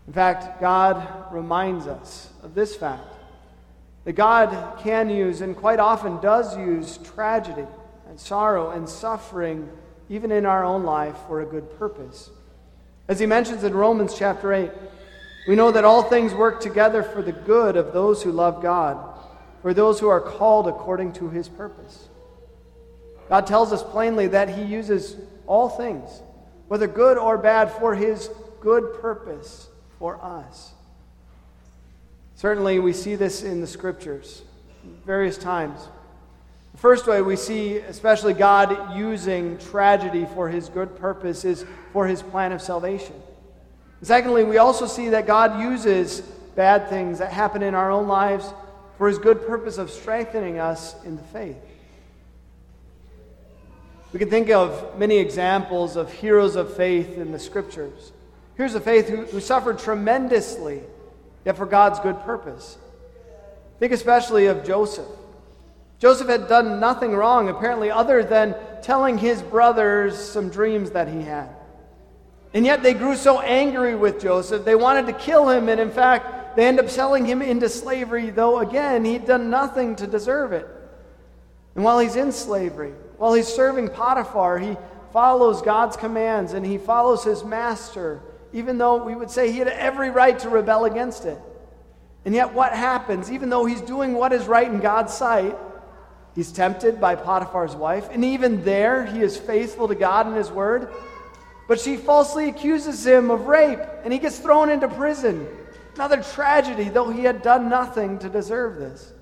In 0.08 0.14
fact, 0.14 0.60
God 0.60 1.32
reminds 1.32 1.88
us 1.88 2.30
of 2.44 2.56
this 2.56 2.76
fact 2.76 3.16
that 4.04 4.14
God 4.14 4.80
can 4.80 5.10
use 5.10 5.42
and 5.42 5.56
quite 5.56 5.80
often 5.80 6.20
does 6.22 6.58
use 6.58 6.98
tragedy 6.98 7.68
and 8.10 8.20
sorrow 8.20 8.72
and 8.72 8.90
suffering, 8.90 9.70
even 10.10 10.32
in 10.32 10.46
our 10.46 10.64
own 10.64 10.84
life, 10.84 11.16
for 11.28 11.42
a 11.42 11.46
good 11.46 11.78
purpose. 11.78 12.30
As 13.08 13.20
he 13.20 13.26
mentions 13.26 13.64
in 13.64 13.74
Romans 13.74 14.16
chapter 14.18 14.54
8, 14.54 14.72
we 15.48 15.56
know 15.56 15.72
that 15.72 15.84
all 15.84 16.04
things 16.04 16.34
work 16.34 16.60
together 16.62 17.04
for 17.04 17.22
the 17.22 17.32
good 17.32 17.76
of 17.76 17.94
those 17.94 18.22
who 18.22 18.32
love 18.32 18.62
God, 18.62 18.98
for 19.62 19.74
those 19.74 20.00
who 20.00 20.08
are 20.08 20.22
called 20.22 20.68
according 20.68 21.14
to 21.14 21.30
his 21.30 21.50
purpose. 21.50 22.10
God 23.30 23.48
tells 23.48 23.72
us 23.72 23.82
plainly 23.82 24.28
that 24.28 24.50
he 24.50 24.64
uses 24.64 25.16
all 25.48 25.70
things, 25.70 26.22
whether 26.68 26.88
good 26.88 27.18
or 27.18 27.38
bad, 27.38 27.72
for 27.72 27.96
his 27.96 28.30
good 28.60 29.02
purpose 29.02 29.68
for 29.98 30.24
us. 30.24 30.74
Certainly, 32.36 32.80
we 32.80 32.94
see 32.94 33.16
this 33.16 33.44
in 33.44 33.62
the 33.62 33.68
scriptures 33.68 34.42
various 35.06 35.38
times. 35.38 35.80
The 36.72 36.78
first 36.78 37.06
way 37.08 37.22
we 37.22 37.36
see, 37.36 37.78
especially 37.78 38.34
God 38.34 38.96
using 38.98 39.58
tragedy 39.58 40.26
for 40.34 40.50
his 40.50 40.70
good 40.70 40.96
purpose, 40.96 41.46
is 41.46 41.66
for 41.94 42.08
his 42.08 42.22
plan 42.22 42.52
of 42.52 42.62
salvation. 42.62 43.16
Secondly, 44.02 44.44
we 44.44 44.58
also 44.58 44.86
see 44.86 45.10
that 45.10 45.28
God 45.28 45.60
uses 45.60 46.22
bad 46.56 46.90
things 46.90 47.20
that 47.20 47.32
happen 47.32 47.64
in 47.64 47.76
our 47.76 47.92
own 47.92 48.08
lives 48.08 48.52
for 48.98 49.08
his 49.08 49.18
good 49.18 49.48
purpose 49.48 49.78
of 49.78 49.90
strengthening 49.90 50.60
us 50.60 50.96
in 51.04 51.16
the 51.16 51.24
faith. 51.24 51.58
We 54.14 54.20
can 54.20 54.30
think 54.30 54.50
of 54.50 54.98
many 55.00 55.18
examples 55.18 55.96
of 55.96 56.12
heroes 56.12 56.56
of 56.56 56.76
faith 56.76 57.18
in 57.18 57.32
the 57.32 57.40
scriptures. 57.40 58.12
Here's 58.56 58.76
a 58.76 58.82
faith 58.82 59.08
who, 59.08 59.24
who 59.26 59.40
suffered 59.40 59.80
tremendously, 59.80 60.82
yet 61.46 61.58
for 61.58 61.66
God's 61.66 62.00
good 62.02 62.20
purpose. 62.22 62.78
Think 63.80 63.94
especially 63.94 64.48
of 64.48 64.66
Joseph. 64.66 65.08
Joseph 65.98 66.28
had 66.28 66.48
done 66.48 66.80
nothing 66.80 67.14
wrong, 67.14 67.48
apparently, 67.48 67.90
other 67.90 68.24
than 68.24 68.56
telling 68.82 69.18
his 69.18 69.42
brothers 69.42 70.18
some 70.18 70.50
dreams 70.50 70.92
that 70.92 71.08
he 71.08 71.22
had. 71.22 71.50
And 72.54 72.66
yet 72.66 72.84
they 72.84 72.94
grew 72.94 73.16
so 73.16 73.40
angry 73.40 73.96
with 73.96 74.22
Joseph, 74.22 74.66
they 74.66 74.76
wanted 74.76 75.08
to 75.08 75.14
kill 75.14 75.50
him, 75.50 75.70
and 75.70 75.80
in 75.80 75.92
fact, 75.92 76.56
they 76.56 76.68
end 76.68 76.80
up 76.80 76.90
selling 76.90 77.26
him 77.26 77.42
into 77.42 77.70
slavery, 77.70 78.30
though 78.30 78.60
again, 78.60 79.06
he'd 79.06 79.26
done 79.26 79.50
nothing 79.50 79.96
to 79.98 80.08
deserve 80.08 80.52
it. 80.52 80.68
And 81.76 81.84
while 81.84 82.00
he's 82.00 82.18
in 82.18 82.32
slavery, 82.32 82.94
while 83.18 83.34
he's 83.34 83.48
serving 83.48 83.90
Potiphar, 83.90 84.60
he 84.60 84.76
follows 85.14 85.62
God's 85.62 85.96
commands 85.96 86.54
and 86.54 86.66
he 86.66 86.78
follows 86.78 87.24
his 87.24 87.44
master, 87.44 88.22
even 88.52 88.78
though 88.78 89.04
we 89.04 89.16
would 89.16 89.32
say 89.32 89.52
he 89.52 89.60
had 89.60 89.70
every 89.70 90.10
right 90.10 90.38
to 90.40 90.50
rebel 90.50 90.86
against 90.86 91.26
it. 91.26 91.40
And 92.26 92.36
yet, 92.36 92.54
what 92.54 92.74
happens? 92.74 93.32
Even 93.32 93.50
though 93.50 93.66
he's 93.66 93.82
doing 93.82 94.14
what 94.14 94.32
is 94.32 94.46
right 94.46 94.68
in 94.68 94.80
God's 94.80 95.14
sight, 95.14 95.58
he's 96.36 96.52
tempted 96.52 97.02
by 97.02 97.16
Potiphar's 97.16 97.76
wife. 97.76 98.10
And 98.12 98.24
even 98.24 98.64
there, 98.64 99.06
he 99.06 99.22
is 99.22 99.38
faithful 99.38 99.88
to 99.88 99.96
God 99.96 100.28
and 100.28 100.36
his 100.36 100.52
word. 100.52 100.90
But 101.68 101.80
she 101.80 101.98
falsely 101.98 102.50
accuses 102.50 103.06
him 103.06 103.32
of 103.32 103.48
rape, 103.48 103.80
and 104.04 104.12
he 104.12 104.20
gets 104.20 104.40
thrown 104.40 104.70
into 104.70 104.88
prison. 104.88 105.48
Another 105.96 106.22
tragedy, 106.22 106.90
though 106.90 107.10
he 107.10 107.24
had 107.24 107.42
done 107.42 107.70
nothing 107.70 108.20
to 108.20 108.30
deserve 108.30 108.78
this. 108.78 109.14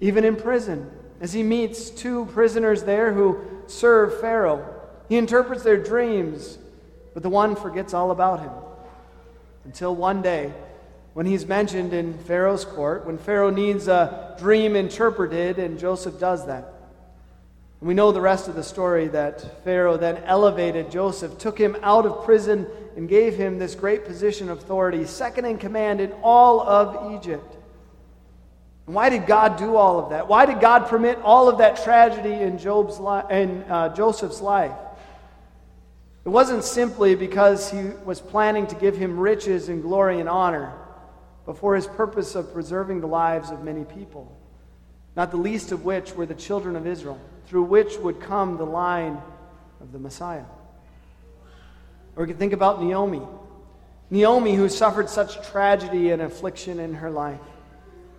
Even 0.00 0.24
in 0.24 0.36
prison, 0.36 0.90
as 1.20 1.32
he 1.32 1.42
meets 1.42 1.90
two 1.90 2.26
prisoners 2.26 2.82
there 2.82 3.12
who 3.12 3.40
serve 3.66 4.20
Pharaoh. 4.20 4.64
He 5.08 5.16
interprets 5.16 5.62
their 5.62 5.82
dreams, 5.82 6.58
but 7.12 7.22
the 7.22 7.30
one 7.30 7.56
forgets 7.56 7.94
all 7.94 8.10
about 8.10 8.40
him. 8.40 8.52
Until 9.64 9.94
one 9.94 10.22
day, 10.22 10.52
when 11.14 11.26
he's 11.26 11.46
mentioned 11.46 11.92
in 11.92 12.18
Pharaoh's 12.18 12.64
court, 12.64 13.06
when 13.06 13.18
Pharaoh 13.18 13.50
needs 13.50 13.88
a 13.88 14.34
dream 14.38 14.76
interpreted, 14.76 15.58
and 15.58 15.78
Joseph 15.78 16.18
does 16.18 16.46
that. 16.46 16.73
And 17.84 17.88
we 17.88 17.92
know 17.92 18.12
the 18.12 18.20
rest 18.22 18.48
of 18.48 18.54
the 18.54 18.62
story 18.62 19.08
that 19.08 19.62
Pharaoh 19.62 19.98
then 19.98 20.16
elevated 20.24 20.90
Joseph, 20.90 21.36
took 21.36 21.58
him 21.58 21.76
out 21.82 22.06
of 22.06 22.24
prison, 22.24 22.66
and 22.96 23.06
gave 23.06 23.36
him 23.36 23.58
this 23.58 23.74
great 23.74 24.06
position 24.06 24.48
of 24.48 24.56
authority, 24.56 25.04
second 25.04 25.44
in 25.44 25.58
command 25.58 26.00
in 26.00 26.10
all 26.22 26.62
of 26.62 27.14
Egypt. 27.14 27.58
And 28.86 28.94
why 28.94 29.10
did 29.10 29.26
God 29.26 29.58
do 29.58 29.76
all 29.76 29.98
of 29.98 30.08
that? 30.08 30.28
Why 30.28 30.46
did 30.46 30.60
God 30.60 30.86
permit 30.88 31.18
all 31.22 31.46
of 31.46 31.58
that 31.58 31.84
tragedy 31.84 32.32
in, 32.32 32.56
Job's 32.56 32.98
li- 32.98 33.20
in 33.28 33.62
uh, 33.64 33.94
Joseph's 33.94 34.40
life? 34.40 34.72
It 36.24 36.30
wasn't 36.30 36.64
simply 36.64 37.14
because 37.14 37.70
he 37.70 37.82
was 38.06 38.18
planning 38.18 38.66
to 38.68 38.74
give 38.76 38.96
him 38.96 39.20
riches 39.20 39.68
and 39.68 39.82
glory 39.82 40.20
and 40.20 40.28
honor, 40.30 40.72
but 41.44 41.58
for 41.58 41.74
his 41.74 41.86
purpose 41.86 42.34
of 42.34 42.50
preserving 42.50 43.02
the 43.02 43.08
lives 43.08 43.50
of 43.50 43.62
many 43.62 43.84
people, 43.84 44.34
not 45.16 45.30
the 45.30 45.36
least 45.36 45.70
of 45.70 45.84
which 45.84 46.14
were 46.14 46.24
the 46.24 46.34
children 46.34 46.76
of 46.76 46.86
Israel, 46.86 47.20
through 47.46 47.64
which 47.64 47.96
would 47.98 48.20
come 48.20 48.56
the 48.56 48.64
line 48.64 49.20
of 49.80 49.92
the 49.92 49.98
Messiah. 49.98 50.44
Or 52.16 52.24
we 52.24 52.28
could 52.28 52.38
think 52.38 52.52
about 52.52 52.82
Naomi. 52.82 53.22
Naomi, 54.10 54.54
who 54.54 54.68
suffered 54.68 55.08
such 55.08 55.46
tragedy 55.48 56.10
and 56.10 56.22
affliction 56.22 56.78
in 56.78 56.94
her 56.94 57.10
life 57.10 57.40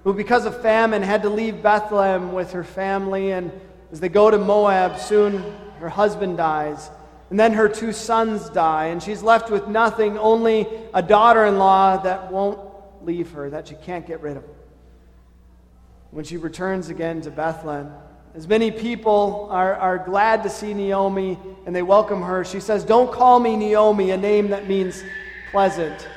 who, 0.05 0.13
because 0.13 0.45
of 0.45 0.61
famine, 0.61 1.01
had 1.01 1.23
to 1.23 1.29
leave 1.29 1.63
Bethlehem 1.63 2.31
with 2.31 2.51
her 2.51 2.63
family. 2.63 3.31
And 3.31 3.51
as 3.91 3.99
they 3.99 4.07
go 4.07 4.29
to 4.29 4.37
Moab, 4.37 4.99
soon 4.99 5.43
her 5.79 5.89
husband 5.89 6.37
dies. 6.37 6.91
And 7.31 7.39
then 7.39 7.53
her 7.53 7.67
two 7.67 7.91
sons 7.91 8.47
die. 8.51 8.85
And 8.85 9.01
she's 9.01 9.23
left 9.23 9.49
with 9.49 9.67
nothing, 9.67 10.19
only 10.19 10.67
a 10.93 11.01
daughter 11.01 11.45
in 11.45 11.57
law 11.57 11.97
that 11.97 12.31
won't 12.31 12.59
leave 13.01 13.31
her, 13.31 13.49
that 13.49 13.67
she 13.67 13.73
can't 13.73 14.05
get 14.05 14.21
rid 14.21 14.37
of. 14.37 14.43
When 16.11 16.23
she 16.23 16.37
returns 16.37 16.89
again 16.89 17.21
to 17.21 17.31
Bethlehem, 17.31 17.91
as 18.35 18.47
many 18.47 18.69
people 18.69 19.47
are, 19.49 19.75
are 19.75 19.97
glad 19.97 20.43
to 20.43 20.49
see 20.49 20.73
Naomi 20.73 21.39
and 21.65 21.75
they 21.75 21.81
welcome 21.81 22.21
her, 22.21 22.43
she 22.43 22.59
says, 22.59 22.83
Don't 22.83 23.11
call 23.11 23.39
me 23.39 23.55
Naomi, 23.55 24.11
a 24.11 24.17
name 24.17 24.49
that 24.49 24.67
means 24.67 25.03
pleasant. 25.51 26.07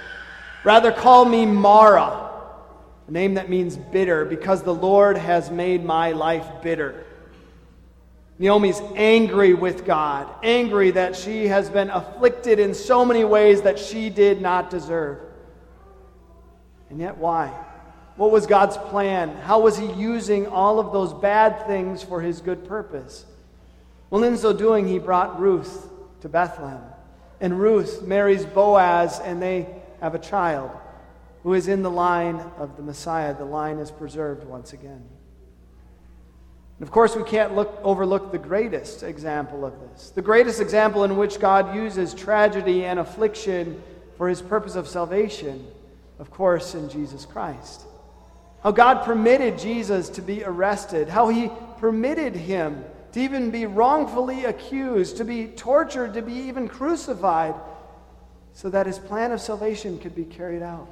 Rather, 0.64 0.90
call 0.90 1.24
me 1.24 1.46
Mara 1.46 2.28
a 3.08 3.10
name 3.10 3.34
that 3.34 3.48
means 3.48 3.76
bitter, 3.76 4.26
because 4.26 4.62
the 4.62 4.74
Lord 4.74 5.16
has 5.16 5.50
made 5.50 5.82
my 5.82 6.12
life 6.12 6.46
bitter. 6.62 7.06
Naomi's 8.38 8.80
angry 8.94 9.54
with 9.54 9.86
God, 9.86 10.28
angry 10.42 10.90
that 10.90 11.16
she 11.16 11.46
has 11.48 11.70
been 11.70 11.88
afflicted 11.88 12.58
in 12.58 12.74
so 12.74 13.04
many 13.04 13.24
ways 13.24 13.62
that 13.62 13.78
she 13.78 14.10
did 14.10 14.42
not 14.42 14.68
deserve. 14.68 15.20
And 16.90 17.00
yet, 17.00 17.16
why? 17.16 17.50
What 18.18 18.32
was 18.32 18.46
God's 18.48 18.76
plan? 18.76 19.30
How 19.44 19.60
was 19.60 19.78
He 19.78 19.90
using 19.92 20.48
all 20.48 20.80
of 20.80 20.92
those 20.92 21.14
bad 21.14 21.66
things 21.68 22.02
for 22.02 22.20
His 22.20 22.40
good 22.40 22.66
purpose? 22.66 23.24
Well, 24.10 24.24
in 24.24 24.36
so 24.36 24.52
doing, 24.52 24.88
He 24.88 24.98
brought 24.98 25.38
Ruth 25.40 25.88
to 26.22 26.28
Bethlehem. 26.28 26.82
And 27.40 27.60
Ruth 27.60 28.02
marries 28.02 28.44
Boaz, 28.44 29.20
and 29.20 29.40
they 29.40 29.68
have 30.00 30.16
a 30.16 30.18
child 30.18 30.72
who 31.44 31.54
is 31.54 31.68
in 31.68 31.82
the 31.82 31.90
line 31.90 32.40
of 32.58 32.76
the 32.76 32.82
Messiah. 32.82 33.36
The 33.36 33.44
line 33.44 33.78
is 33.78 33.92
preserved 33.92 34.44
once 34.44 34.72
again. 34.72 35.04
And 36.78 36.86
of 36.86 36.90
course, 36.90 37.14
we 37.14 37.22
can't 37.22 37.54
look, 37.54 37.78
overlook 37.84 38.32
the 38.32 38.38
greatest 38.38 39.04
example 39.04 39.64
of 39.64 39.74
this. 39.80 40.10
The 40.10 40.22
greatest 40.22 40.60
example 40.60 41.04
in 41.04 41.16
which 41.16 41.38
God 41.38 41.72
uses 41.76 42.14
tragedy 42.14 42.84
and 42.84 42.98
affliction 42.98 43.80
for 44.16 44.28
his 44.28 44.42
purpose 44.42 44.74
of 44.74 44.88
salvation, 44.88 45.64
of 46.18 46.32
course, 46.32 46.74
in 46.74 46.88
Jesus 46.88 47.24
Christ. 47.24 47.82
How 48.68 48.72
God 48.72 49.02
permitted 49.02 49.58
Jesus 49.58 50.10
to 50.10 50.20
be 50.20 50.44
arrested, 50.44 51.08
how 51.08 51.30
he 51.30 51.50
permitted 51.78 52.36
him 52.36 52.84
to 53.12 53.20
even 53.20 53.50
be 53.50 53.64
wrongfully 53.64 54.44
accused, 54.44 55.16
to 55.16 55.24
be 55.24 55.46
tortured, 55.46 56.12
to 56.12 56.20
be 56.20 56.34
even 56.34 56.68
crucified, 56.68 57.54
so 58.52 58.68
that 58.68 58.84
his 58.84 58.98
plan 58.98 59.32
of 59.32 59.40
salvation 59.40 59.98
could 59.98 60.14
be 60.14 60.26
carried 60.26 60.60
out. 60.60 60.86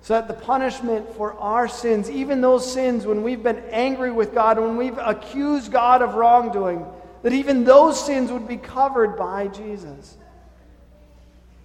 So 0.00 0.14
that 0.14 0.28
the 0.28 0.32
punishment 0.32 1.14
for 1.14 1.34
our 1.34 1.68
sins, 1.68 2.10
even 2.10 2.40
those 2.40 2.72
sins 2.72 3.04
when 3.04 3.22
we've 3.22 3.42
been 3.42 3.62
angry 3.70 4.10
with 4.10 4.32
God, 4.32 4.58
when 4.58 4.78
we've 4.78 4.96
accused 4.96 5.70
God 5.70 6.00
of 6.00 6.14
wrongdoing, 6.14 6.86
that 7.22 7.34
even 7.34 7.64
those 7.64 8.02
sins 8.02 8.32
would 8.32 8.48
be 8.48 8.56
covered 8.56 9.14
by 9.14 9.48
Jesus. 9.48 10.16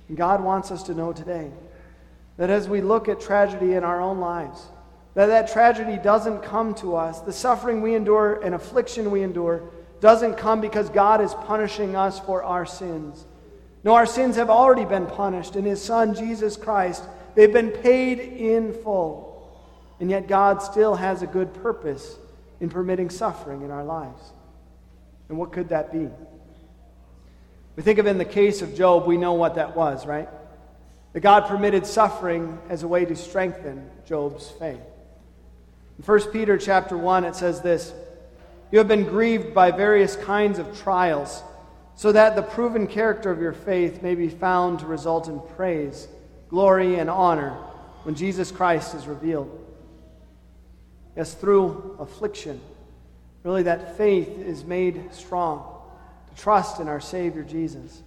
And 0.10 0.18
God 0.18 0.44
wants 0.44 0.70
us 0.70 0.84
to 0.84 0.94
know 0.94 1.14
today 1.14 1.50
that 2.36 2.50
as 2.50 2.68
we 2.68 2.82
look 2.82 3.08
at 3.08 3.22
tragedy 3.22 3.76
in 3.76 3.86
our 3.86 4.02
own 4.02 4.20
lives, 4.20 4.68
that 5.16 5.28
that 5.28 5.52
tragedy 5.52 5.98
doesn't 5.98 6.42
come 6.42 6.74
to 6.76 6.96
us. 6.96 7.22
The 7.22 7.34
suffering 7.34 7.82
we 7.82 7.96
endure 7.96 8.42
and 8.42 8.56
affliction 8.56 9.12
we 9.12 9.22
endure 9.22 9.62
doesn't 10.00 10.36
come 10.36 10.60
because 10.60 10.90
God 10.90 11.22
is 11.22 11.34
punishing 11.34 11.96
us 11.96 12.20
for 12.20 12.44
our 12.44 12.66
sins. 12.66 13.26
No, 13.84 13.94
our 13.94 14.06
sins 14.06 14.38
have 14.38 14.50
already 14.50 14.86
been 14.86 15.06
punished 15.06 15.56
in 15.56 15.66
His 15.66 15.82
Son, 15.82 16.16
Jesus 16.16 16.58
Christ. 16.58 17.04
They've 17.36 17.52
been 17.52 17.70
paid 17.70 18.20
in 18.20 18.74
full. 18.74 19.32
And 20.00 20.10
yet, 20.10 20.28
God 20.28 20.62
still 20.62 20.96
has 20.96 21.22
a 21.22 21.28
good 21.28 21.54
purpose 21.54 22.18
in 22.60 22.70
permitting 22.70 23.10
suffering 23.10 23.62
in 23.62 23.72
our 23.72 23.84
lives. 23.84 24.22
And 25.30 25.38
what 25.38 25.52
could 25.52 25.70
that 25.70 25.92
be? 25.92 26.10
We 27.76 27.84
think 27.84 28.00
of 28.00 28.08
in 28.08 28.18
the 28.18 28.26
case 28.26 28.62
of 28.62 28.76
Job, 28.76 29.06
we 29.06 29.18
know 29.18 29.34
what 29.34 29.56
that 29.56 29.76
was, 29.76 30.06
right? 30.06 30.30
That 31.14 31.22
God 31.22 31.46
permitted 31.46 31.86
suffering 31.86 32.60
as 32.70 32.84
a 32.84 32.88
way 32.88 33.06
to 33.06 33.16
strengthen 33.16 33.90
Job's 34.06 34.50
faith. 34.50 34.80
In 36.04 36.14
1 36.14 36.32
Peter 36.32 36.58
chapter 36.58 36.98
1, 36.98 37.24
it 37.24 37.36
says 37.36 37.62
this 37.62 37.94
You 38.72 38.78
have 38.80 38.90
been 38.90 39.06
grieved 39.06 39.54
by 39.54 39.72
various 39.72 40.18
kinds 40.18 40.60
of 40.60 40.78
trials, 40.82 41.42
so 41.96 42.12
that 42.12 42.36
the 42.36 42.42
proven 42.42 42.88
character 42.88 43.32
of 43.32 43.40
your 43.40 43.54
faith 43.54 44.02
may 44.04 44.14
be 44.14 44.28
found 44.28 44.80
to 44.80 44.86
result 44.86 45.30
in 45.30 45.40
praise, 45.56 46.10
glory, 46.50 46.96
and 46.96 47.10
honor 47.10 47.52
when 48.04 48.16
Jesus 48.16 48.52
Christ 48.52 48.96
is 48.96 49.08
revealed. 49.08 49.60
Yes, 51.16 51.36
through 51.36 51.96
affliction, 52.00 52.60
really 53.44 53.64
that 53.64 53.96
faith 53.96 54.28
is 54.28 54.66
made 54.66 55.14
strong 55.14 55.64
to 56.36 56.42
trust 56.42 56.82
in 56.82 56.90
our 56.90 57.00
Savior 57.00 57.44
Jesus. 57.44 58.02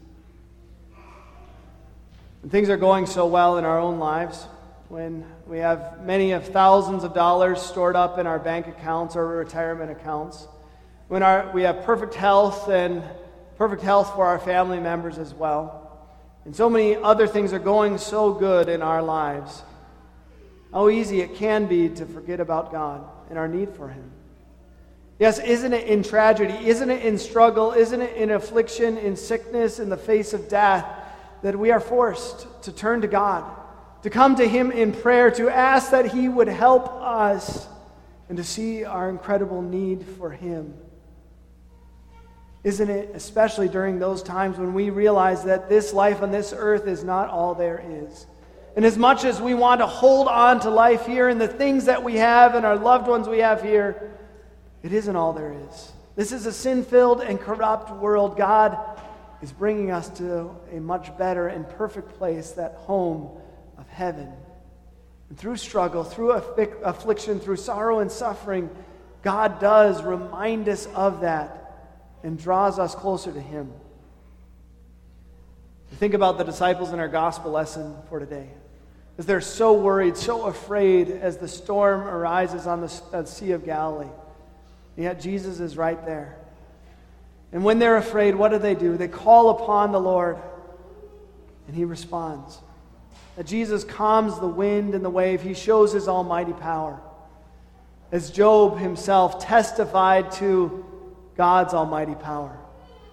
And 2.42 2.50
things 2.50 2.68
are 2.68 2.76
going 2.76 3.06
so 3.06 3.26
well 3.26 3.56
in 3.56 3.64
our 3.64 3.78
own 3.78 3.98
lives, 3.98 4.46
when 4.88 5.24
we 5.48 5.58
have 5.58 6.04
many 6.04 6.30
of 6.30 6.46
thousands 6.46 7.02
of 7.02 7.12
dollars 7.12 7.60
stored 7.60 7.96
up 7.96 8.18
in 8.18 8.26
our 8.26 8.38
bank 8.38 8.68
accounts 8.68 9.16
or 9.16 9.26
retirement 9.26 9.90
accounts, 9.90 10.46
when 11.08 11.22
our, 11.22 11.50
we 11.52 11.62
have 11.62 11.82
perfect 11.84 12.14
health 12.14 12.68
and 12.68 13.02
perfect 13.56 13.82
health 13.82 14.14
for 14.14 14.26
our 14.26 14.38
family 14.38 14.78
members 14.78 15.18
as 15.18 15.34
well, 15.34 15.82
and 16.44 16.54
so 16.54 16.70
many 16.70 16.94
other 16.94 17.26
things 17.26 17.52
are 17.52 17.58
going 17.58 17.98
so 17.98 18.32
good 18.32 18.68
in 18.68 18.80
our 18.80 19.02
lives, 19.02 19.62
how 20.72 20.88
easy 20.88 21.20
it 21.20 21.34
can 21.34 21.66
be 21.66 21.88
to 21.88 22.06
forget 22.06 22.38
about 22.38 22.70
God 22.70 23.04
and 23.28 23.38
our 23.38 23.48
need 23.48 23.70
for 23.70 23.88
Him. 23.88 24.12
Yes, 25.18 25.38
isn't 25.40 25.72
it 25.72 25.88
in 25.88 26.02
tragedy? 26.02 26.54
Isn't 26.68 26.90
it 26.90 27.04
in 27.04 27.18
struggle? 27.18 27.72
Isn't 27.72 28.02
it 28.02 28.16
in 28.16 28.30
affliction, 28.30 28.98
in 28.98 29.16
sickness, 29.16 29.80
in 29.80 29.88
the 29.88 29.96
face 29.96 30.32
of 30.32 30.48
death 30.48 30.86
that 31.42 31.58
we 31.58 31.70
are 31.70 31.80
forced 31.80 32.46
to 32.64 32.72
turn 32.72 33.00
to 33.00 33.08
God? 33.08 33.44
To 34.02 34.10
come 34.10 34.36
to 34.36 34.46
Him 34.46 34.70
in 34.70 34.92
prayer, 34.92 35.30
to 35.32 35.48
ask 35.48 35.90
that 35.90 36.12
He 36.12 36.28
would 36.28 36.48
help 36.48 36.88
us, 37.02 37.66
and 38.28 38.36
to 38.38 38.44
see 38.44 38.84
our 38.84 39.08
incredible 39.08 39.62
need 39.62 40.04
for 40.04 40.30
Him. 40.30 40.74
Isn't 42.64 42.90
it, 42.90 43.12
especially 43.14 43.68
during 43.68 44.00
those 44.00 44.24
times 44.24 44.58
when 44.58 44.74
we 44.74 44.90
realize 44.90 45.44
that 45.44 45.68
this 45.68 45.92
life 45.92 46.20
on 46.20 46.32
this 46.32 46.52
earth 46.56 46.88
is 46.88 47.04
not 47.04 47.30
all 47.30 47.54
there 47.54 47.84
is? 47.88 48.26
And 48.74 48.84
as 48.84 48.98
much 48.98 49.24
as 49.24 49.40
we 49.40 49.54
want 49.54 49.80
to 49.80 49.86
hold 49.86 50.26
on 50.26 50.60
to 50.60 50.70
life 50.70 51.06
here 51.06 51.28
and 51.28 51.40
the 51.40 51.48
things 51.48 51.84
that 51.84 52.02
we 52.02 52.16
have 52.16 52.56
and 52.56 52.66
our 52.66 52.76
loved 52.76 53.06
ones 53.06 53.28
we 53.28 53.38
have 53.38 53.62
here, 53.62 54.10
it 54.82 54.92
isn't 54.92 55.14
all 55.14 55.32
there 55.32 55.54
is. 55.68 55.92
This 56.16 56.32
is 56.32 56.46
a 56.46 56.52
sin 56.52 56.84
filled 56.84 57.20
and 57.20 57.40
corrupt 57.40 57.90
world. 57.90 58.36
God 58.36 58.76
is 59.40 59.52
bringing 59.52 59.92
us 59.92 60.08
to 60.18 60.50
a 60.72 60.80
much 60.80 61.16
better 61.16 61.48
and 61.48 61.68
perfect 61.68 62.18
place, 62.18 62.50
that 62.52 62.74
home 62.74 63.30
heaven. 63.96 64.30
And 65.30 65.38
through 65.38 65.56
struggle, 65.56 66.04
through 66.04 66.32
affliction, 66.32 67.40
through 67.40 67.56
sorrow 67.56 68.00
and 68.00 68.12
suffering, 68.12 68.70
God 69.22 69.58
does 69.58 70.02
remind 70.02 70.68
us 70.68 70.86
of 70.94 71.22
that 71.22 71.96
and 72.22 72.38
draws 72.38 72.78
us 72.78 72.94
closer 72.94 73.32
to 73.32 73.40
Him. 73.40 73.72
Think 75.94 76.12
about 76.14 76.36
the 76.36 76.44
disciples 76.44 76.92
in 76.92 77.00
our 77.00 77.08
gospel 77.08 77.50
lesson 77.50 77.96
for 78.10 78.20
today. 78.20 78.50
As 79.18 79.24
they're 79.24 79.40
so 79.40 79.72
worried, 79.72 80.16
so 80.16 80.44
afraid 80.44 81.10
as 81.10 81.38
the 81.38 81.48
storm 81.48 82.02
arises 82.02 82.66
on 82.66 82.82
the 82.82 83.02
uh, 83.14 83.24
Sea 83.24 83.52
of 83.52 83.64
Galilee. 83.64 84.10
And 84.96 85.04
yet 85.04 85.20
Jesus 85.20 85.58
is 85.58 85.78
right 85.78 86.04
there. 86.04 86.36
And 87.50 87.64
when 87.64 87.78
they're 87.78 87.96
afraid, 87.96 88.34
what 88.34 88.50
do 88.50 88.58
they 88.58 88.74
do? 88.74 88.98
They 88.98 89.08
call 89.08 89.50
upon 89.50 89.92
the 89.92 90.00
Lord, 90.00 90.36
and 91.66 91.74
He 91.74 91.86
responds 91.86 92.58
that 93.36 93.46
Jesus 93.46 93.84
calms 93.84 94.40
the 94.40 94.46
wind 94.46 94.94
and 94.94 95.04
the 95.04 95.10
wave. 95.10 95.42
He 95.42 95.54
shows 95.54 95.92
his 95.92 96.08
almighty 96.08 96.54
power. 96.54 97.00
As 98.10 98.30
Job 98.30 98.78
himself 98.78 99.38
testified 99.38 100.32
to 100.32 100.84
God's 101.36 101.74
almighty 101.74 102.14
power, 102.14 102.58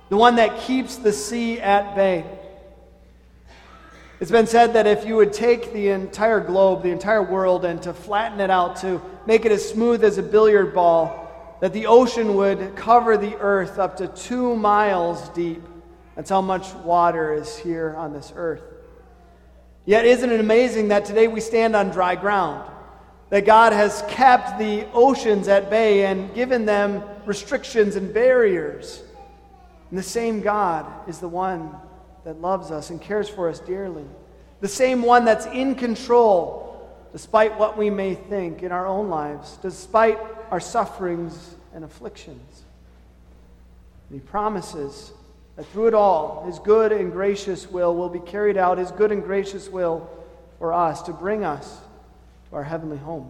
the 0.09 0.17
one 0.17 0.37
that 0.37 0.59
keeps 0.61 0.97
the 0.97 1.11
sea 1.11 1.59
at 1.59 1.95
bay. 1.95 2.25
It's 4.19 4.31
been 4.31 4.47
said 4.47 4.73
that 4.73 4.87
if 4.87 5.05
you 5.05 5.17
would 5.17 5.33
take 5.33 5.73
the 5.73 5.89
entire 5.89 6.39
globe, 6.39 6.83
the 6.83 6.91
entire 6.91 7.23
world, 7.23 7.65
and 7.65 7.81
to 7.81 7.93
flatten 7.93 8.39
it 8.39 8.49
out, 8.49 8.77
to 8.77 9.01
make 9.25 9.43
it 9.43 9.51
as 9.51 9.67
smooth 9.67 10.03
as 10.03 10.17
a 10.17 10.23
billiard 10.23 10.73
ball, 10.73 11.57
that 11.59 11.73
the 11.73 11.87
ocean 11.87 12.35
would 12.35 12.75
cover 12.75 13.17
the 13.17 13.35
earth 13.37 13.79
up 13.79 13.97
to 13.97 14.07
two 14.07 14.55
miles 14.55 15.27
deep. 15.29 15.63
That's 16.15 16.29
how 16.29 16.41
much 16.41 16.73
water 16.75 17.33
is 17.33 17.57
here 17.57 17.95
on 17.97 18.13
this 18.13 18.31
earth. 18.35 18.61
Yet, 19.85 20.05
isn't 20.05 20.29
it 20.29 20.39
amazing 20.39 20.89
that 20.89 21.05
today 21.05 21.27
we 21.27 21.41
stand 21.41 21.75
on 21.75 21.89
dry 21.89 22.15
ground? 22.15 22.69
That 23.29 23.45
God 23.45 23.73
has 23.73 24.03
kept 24.07 24.57
the 24.57 24.87
oceans 24.93 25.47
at 25.47 25.69
bay 25.69 26.05
and 26.05 26.33
given 26.33 26.65
them 26.65 27.03
restrictions 27.25 27.95
and 27.95 28.13
barriers. 28.13 29.01
And 29.89 29.99
the 29.99 30.03
same 30.03 30.41
God 30.41 30.85
is 31.07 31.19
the 31.19 31.27
one 31.27 31.75
that 32.23 32.39
loves 32.39 32.71
us 32.71 32.89
and 32.89 33.01
cares 33.01 33.27
for 33.27 33.49
us 33.49 33.59
dearly. 33.59 34.05
The 34.61 34.67
same 34.67 35.01
one 35.01 35.25
that's 35.25 35.45
in 35.47 35.75
control 35.75 36.63
despite 37.11 37.57
what 37.59 37.77
we 37.77 37.89
may 37.89 38.15
think 38.15 38.63
in 38.63 38.71
our 38.71 38.87
own 38.87 39.07
lives, 39.07 39.57
despite 39.61 40.17
our 40.49 40.59
sufferings 40.59 41.55
and 41.73 41.83
afflictions. 41.83 42.63
And 44.09 44.19
He 44.19 44.27
promises 44.27 45.11
that 45.55 45.65
through 45.67 45.87
it 45.87 45.93
all, 45.93 46.43
His 46.45 46.59
good 46.59 46.91
and 46.91 47.11
gracious 47.11 47.69
will 47.69 47.95
will 47.95 48.09
be 48.09 48.19
carried 48.19 48.57
out, 48.57 48.77
His 48.77 48.91
good 48.91 49.11
and 49.11 49.23
gracious 49.23 49.69
will 49.69 50.09
for 50.59 50.73
us 50.73 51.01
to 51.03 51.13
bring 51.13 51.43
us 51.43 51.79
to 52.49 52.55
our 52.55 52.63
heavenly 52.63 52.97
home. 52.97 53.29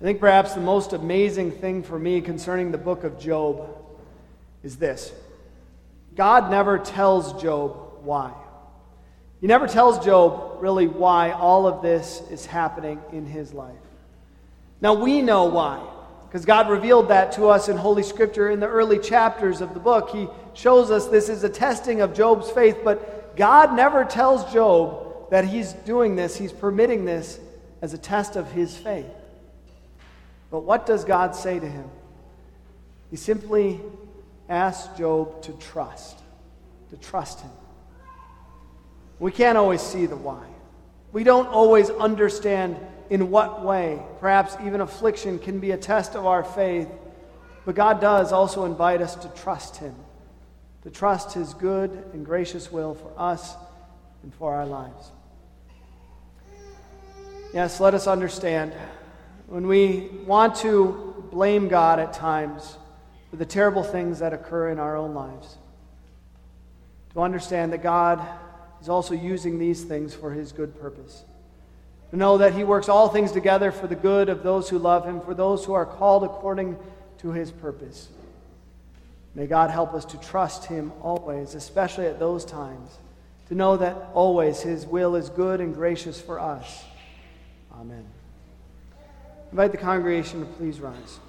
I 0.00 0.04
think 0.04 0.20
perhaps 0.20 0.54
the 0.54 0.60
most 0.60 0.92
amazing 0.92 1.50
thing 1.50 1.82
for 1.82 1.98
me 1.98 2.20
concerning 2.20 2.70
the 2.70 2.78
book 2.78 3.02
of 3.02 3.18
Job 3.18 3.68
is 4.62 4.76
this 4.76 5.12
God 6.14 6.50
never 6.50 6.78
tells 6.78 7.40
Job 7.40 7.76
why. 8.02 8.32
He 9.40 9.46
never 9.46 9.66
tells 9.66 10.04
Job 10.04 10.58
really 10.60 10.88
why 10.88 11.30
all 11.30 11.66
of 11.66 11.82
this 11.82 12.22
is 12.30 12.44
happening 12.44 13.00
in 13.12 13.24
his 13.24 13.52
life. 13.54 13.74
Now 14.80 14.94
we 14.94 15.22
know 15.22 15.44
why. 15.44 15.80
Because 16.28 16.44
God 16.44 16.68
revealed 16.68 17.08
that 17.08 17.32
to 17.32 17.46
us 17.46 17.68
in 17.68 17.76
Holy 17.76 18.02
Scripture 18.02 18.50
in 18.50 18.60
the 18.60 18.68
early 18.68 18.98
chapters 18.98 19.62
of 19.62 19.72
the 19.72 19.80
book. 19.80 20.10
He 20.10 20.28
shows 20.52 20.90
us 20.90 21.06
this 21.06 21.30
is 21.30 21.42
a 21.42 21.48
testing 21.48 22.02
of 22.02 22.14
Job's 22.14 22.50
faith, 22.50 22.78
but 22.84 23.34
God 23.34 23.74
never 23.74 24.04
tells 24.04 24.52
Job 24.52 25.30
that 25.30 25.44
he's 25.44 25.72
doing 25.72 26.16
this, 26.16 26.36
he's 26.36 26.52
permitting 26.52 27.04
this 27.04 27.40
as 27.80 27.94
a 27.94 27.98
test 27.98 28.36
of 28.36 28.50
his 28.52 28.76
faith. 28.76 29.06
But 30.50 30.60
what 30.60 30.84
does 30.84 31.04
God 31.04 31.34
say 31.34 31.58
to 31.58 31.66
him? 31.66 31.88
He 33.10 33.16
simply 33.16 33.80
asks 34.48 34.96
Job 34.98 35.42
to 35.42 35.52
trust, 35.52 36.18
to 36.90 36.96
trust 36.96 37.40
him. 37.40 37.50
We 39.18 39.32
can't 39.32 39.58
always 39.58 39.80
see 39.80 40.06
the 40.06 40.16
why. 40.16 40.44
We 41.12 41.24
don't 41.24 41.48
always 41.48 41.90
understand 41.90 42.76
in 43.10 43.30
what 43.30 43.64
way, 43.64 44.02
perhaps 44.20 44.56
even 44.64 44.80
affliction, 44.80 45.38
can 45.38 45.60
be 45.60 45.70
a 45.70 45.76
test 45.76 46.14
of 46.14 46.26
our 46.26 46.44
faith. 46.44 46.88
But 47.64 47.74
God 47.74 48.00
does 48.00 48.32
also 48.32 48.64
invite 48.64 49.00
us 49.02 49.14
to 49.16 49.28
trust 49.28 49.76
Him, 49.76 49.94
to 50.82 50.90
trust 50.90 51.32
His 51.32 51.54
good 51.54 51.90
and 52.12 52.24
gracious 52.24 52.70
will 52.70 52.94
for 52.94 53.12
us 53.16 53.54
and 54.22 54.34
for 54.34 54.54
our 54.54 54.66
lives. 54.66 55.10
Yes, 57.54 57.80
let 57.80 57.94
us 57.94 58.06
understand. 58.06 58.72
When 59.46 59.66
we 59.66 60.10
want 60.26 60.54
to 60.56 61.24
blame 61.30 61.68
God 61.68 61.98
at 61.98 62.12
times 62.12 62.76
for 63.30 63.36
the 63.36 63.46
terrible 63.46 63.82
things 63.82 64.18
that 64.18 64.34
occur 64.34 64.68
in 64.68 64.78
our 64.78 64.96
own 64.96 65.14
lives, 65.14 65.56
to 67.14 67.20
understand 67.20 67.72
that 67.72 67.82
God 67.82 68.26
is 68.80 68.88
also 68.88 69.14
using 69.14 69.58
these 69.58 69.82
things 69.84 70.14
for 70.14 70.30
his 70.30 70.52
good 70.52 70.78
purpose. 70.78 71.24
To 72.10 72.16
know 72.16 72.38
that 72.38 72.54
he 72.54 72.64
works 72.64 72.88
all 72.88 73.08
things 73.08 73.32
together 73.32 73.70
for 73.70 73.86
the 73.86 73.94
good 73.94 74.28
of 74.28 74.42
those 74.42 74.68
who 74.68 74.78
love 74.78 75.04
him, 75.04 75.20
for 75.20 75.34
those 75.34 75.64
who 75.64 75.74
are 75.74 75.84
called 75.84 76.24
according 76.24 76.78
to 77.18 77.32
his 77.32 77.50
purpose. 77.50 78.08
May 79.34 79.46
God 79.46 79.70
help 79.70 79.92
us 79.94 80.04
to 80.06 80.16
trust 80.18 80.64
him 80.64 80.92
always, 81.02 81.54
especially 81.54 82.06
at 82.06 82.18
those 82.18 82.44
times, 82.44 82.98
to 83.48 83.54
know 83.54 83.76
that 83.76 84.10
always 84.14 84.60
his 84.60 84.86
will 84.86 85.16
is 85.16 85.28
good 85.28 85.60
and 85.60 85.74
gracious 85.74 86.20
for 86.20 86.40
us. 86.40 86.84
Amen. 87.72 88.04
invite 89.52 89.70
the 89.70 89.78
congregation 89.78 90.40
to 90.40 90.46
please 90.46 90.80
rise. 90.80 91.20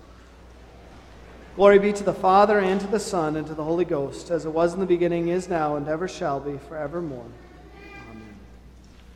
Glory 1.55 1.79
be 1.79 1.91
to 1.91 2.03
the 2.03 2.13
Father, 2.13 2.57
and 2.57 2.79
to 2.79 2.87
the 2.87 2.99
Son, 2.99 3.35
and 3.35 3.45
to 3.47 3.53
the 3.53 3.63
Holy 3.63 3.85
Ghost, 3.85 4.31
as 4.31 4.45
it 4.45 4.49
was 4.49 4.73
in 4.73 4.79
the 4.79 4.85
beginning, 4.85 5.27
is 5.27 5.49
now, 5.49 5.75
and 5.75 5.87
ever 5.87 6.07
shall 6.07 6.39
be, 6.39 6.57
forevermore. 6.69 7.25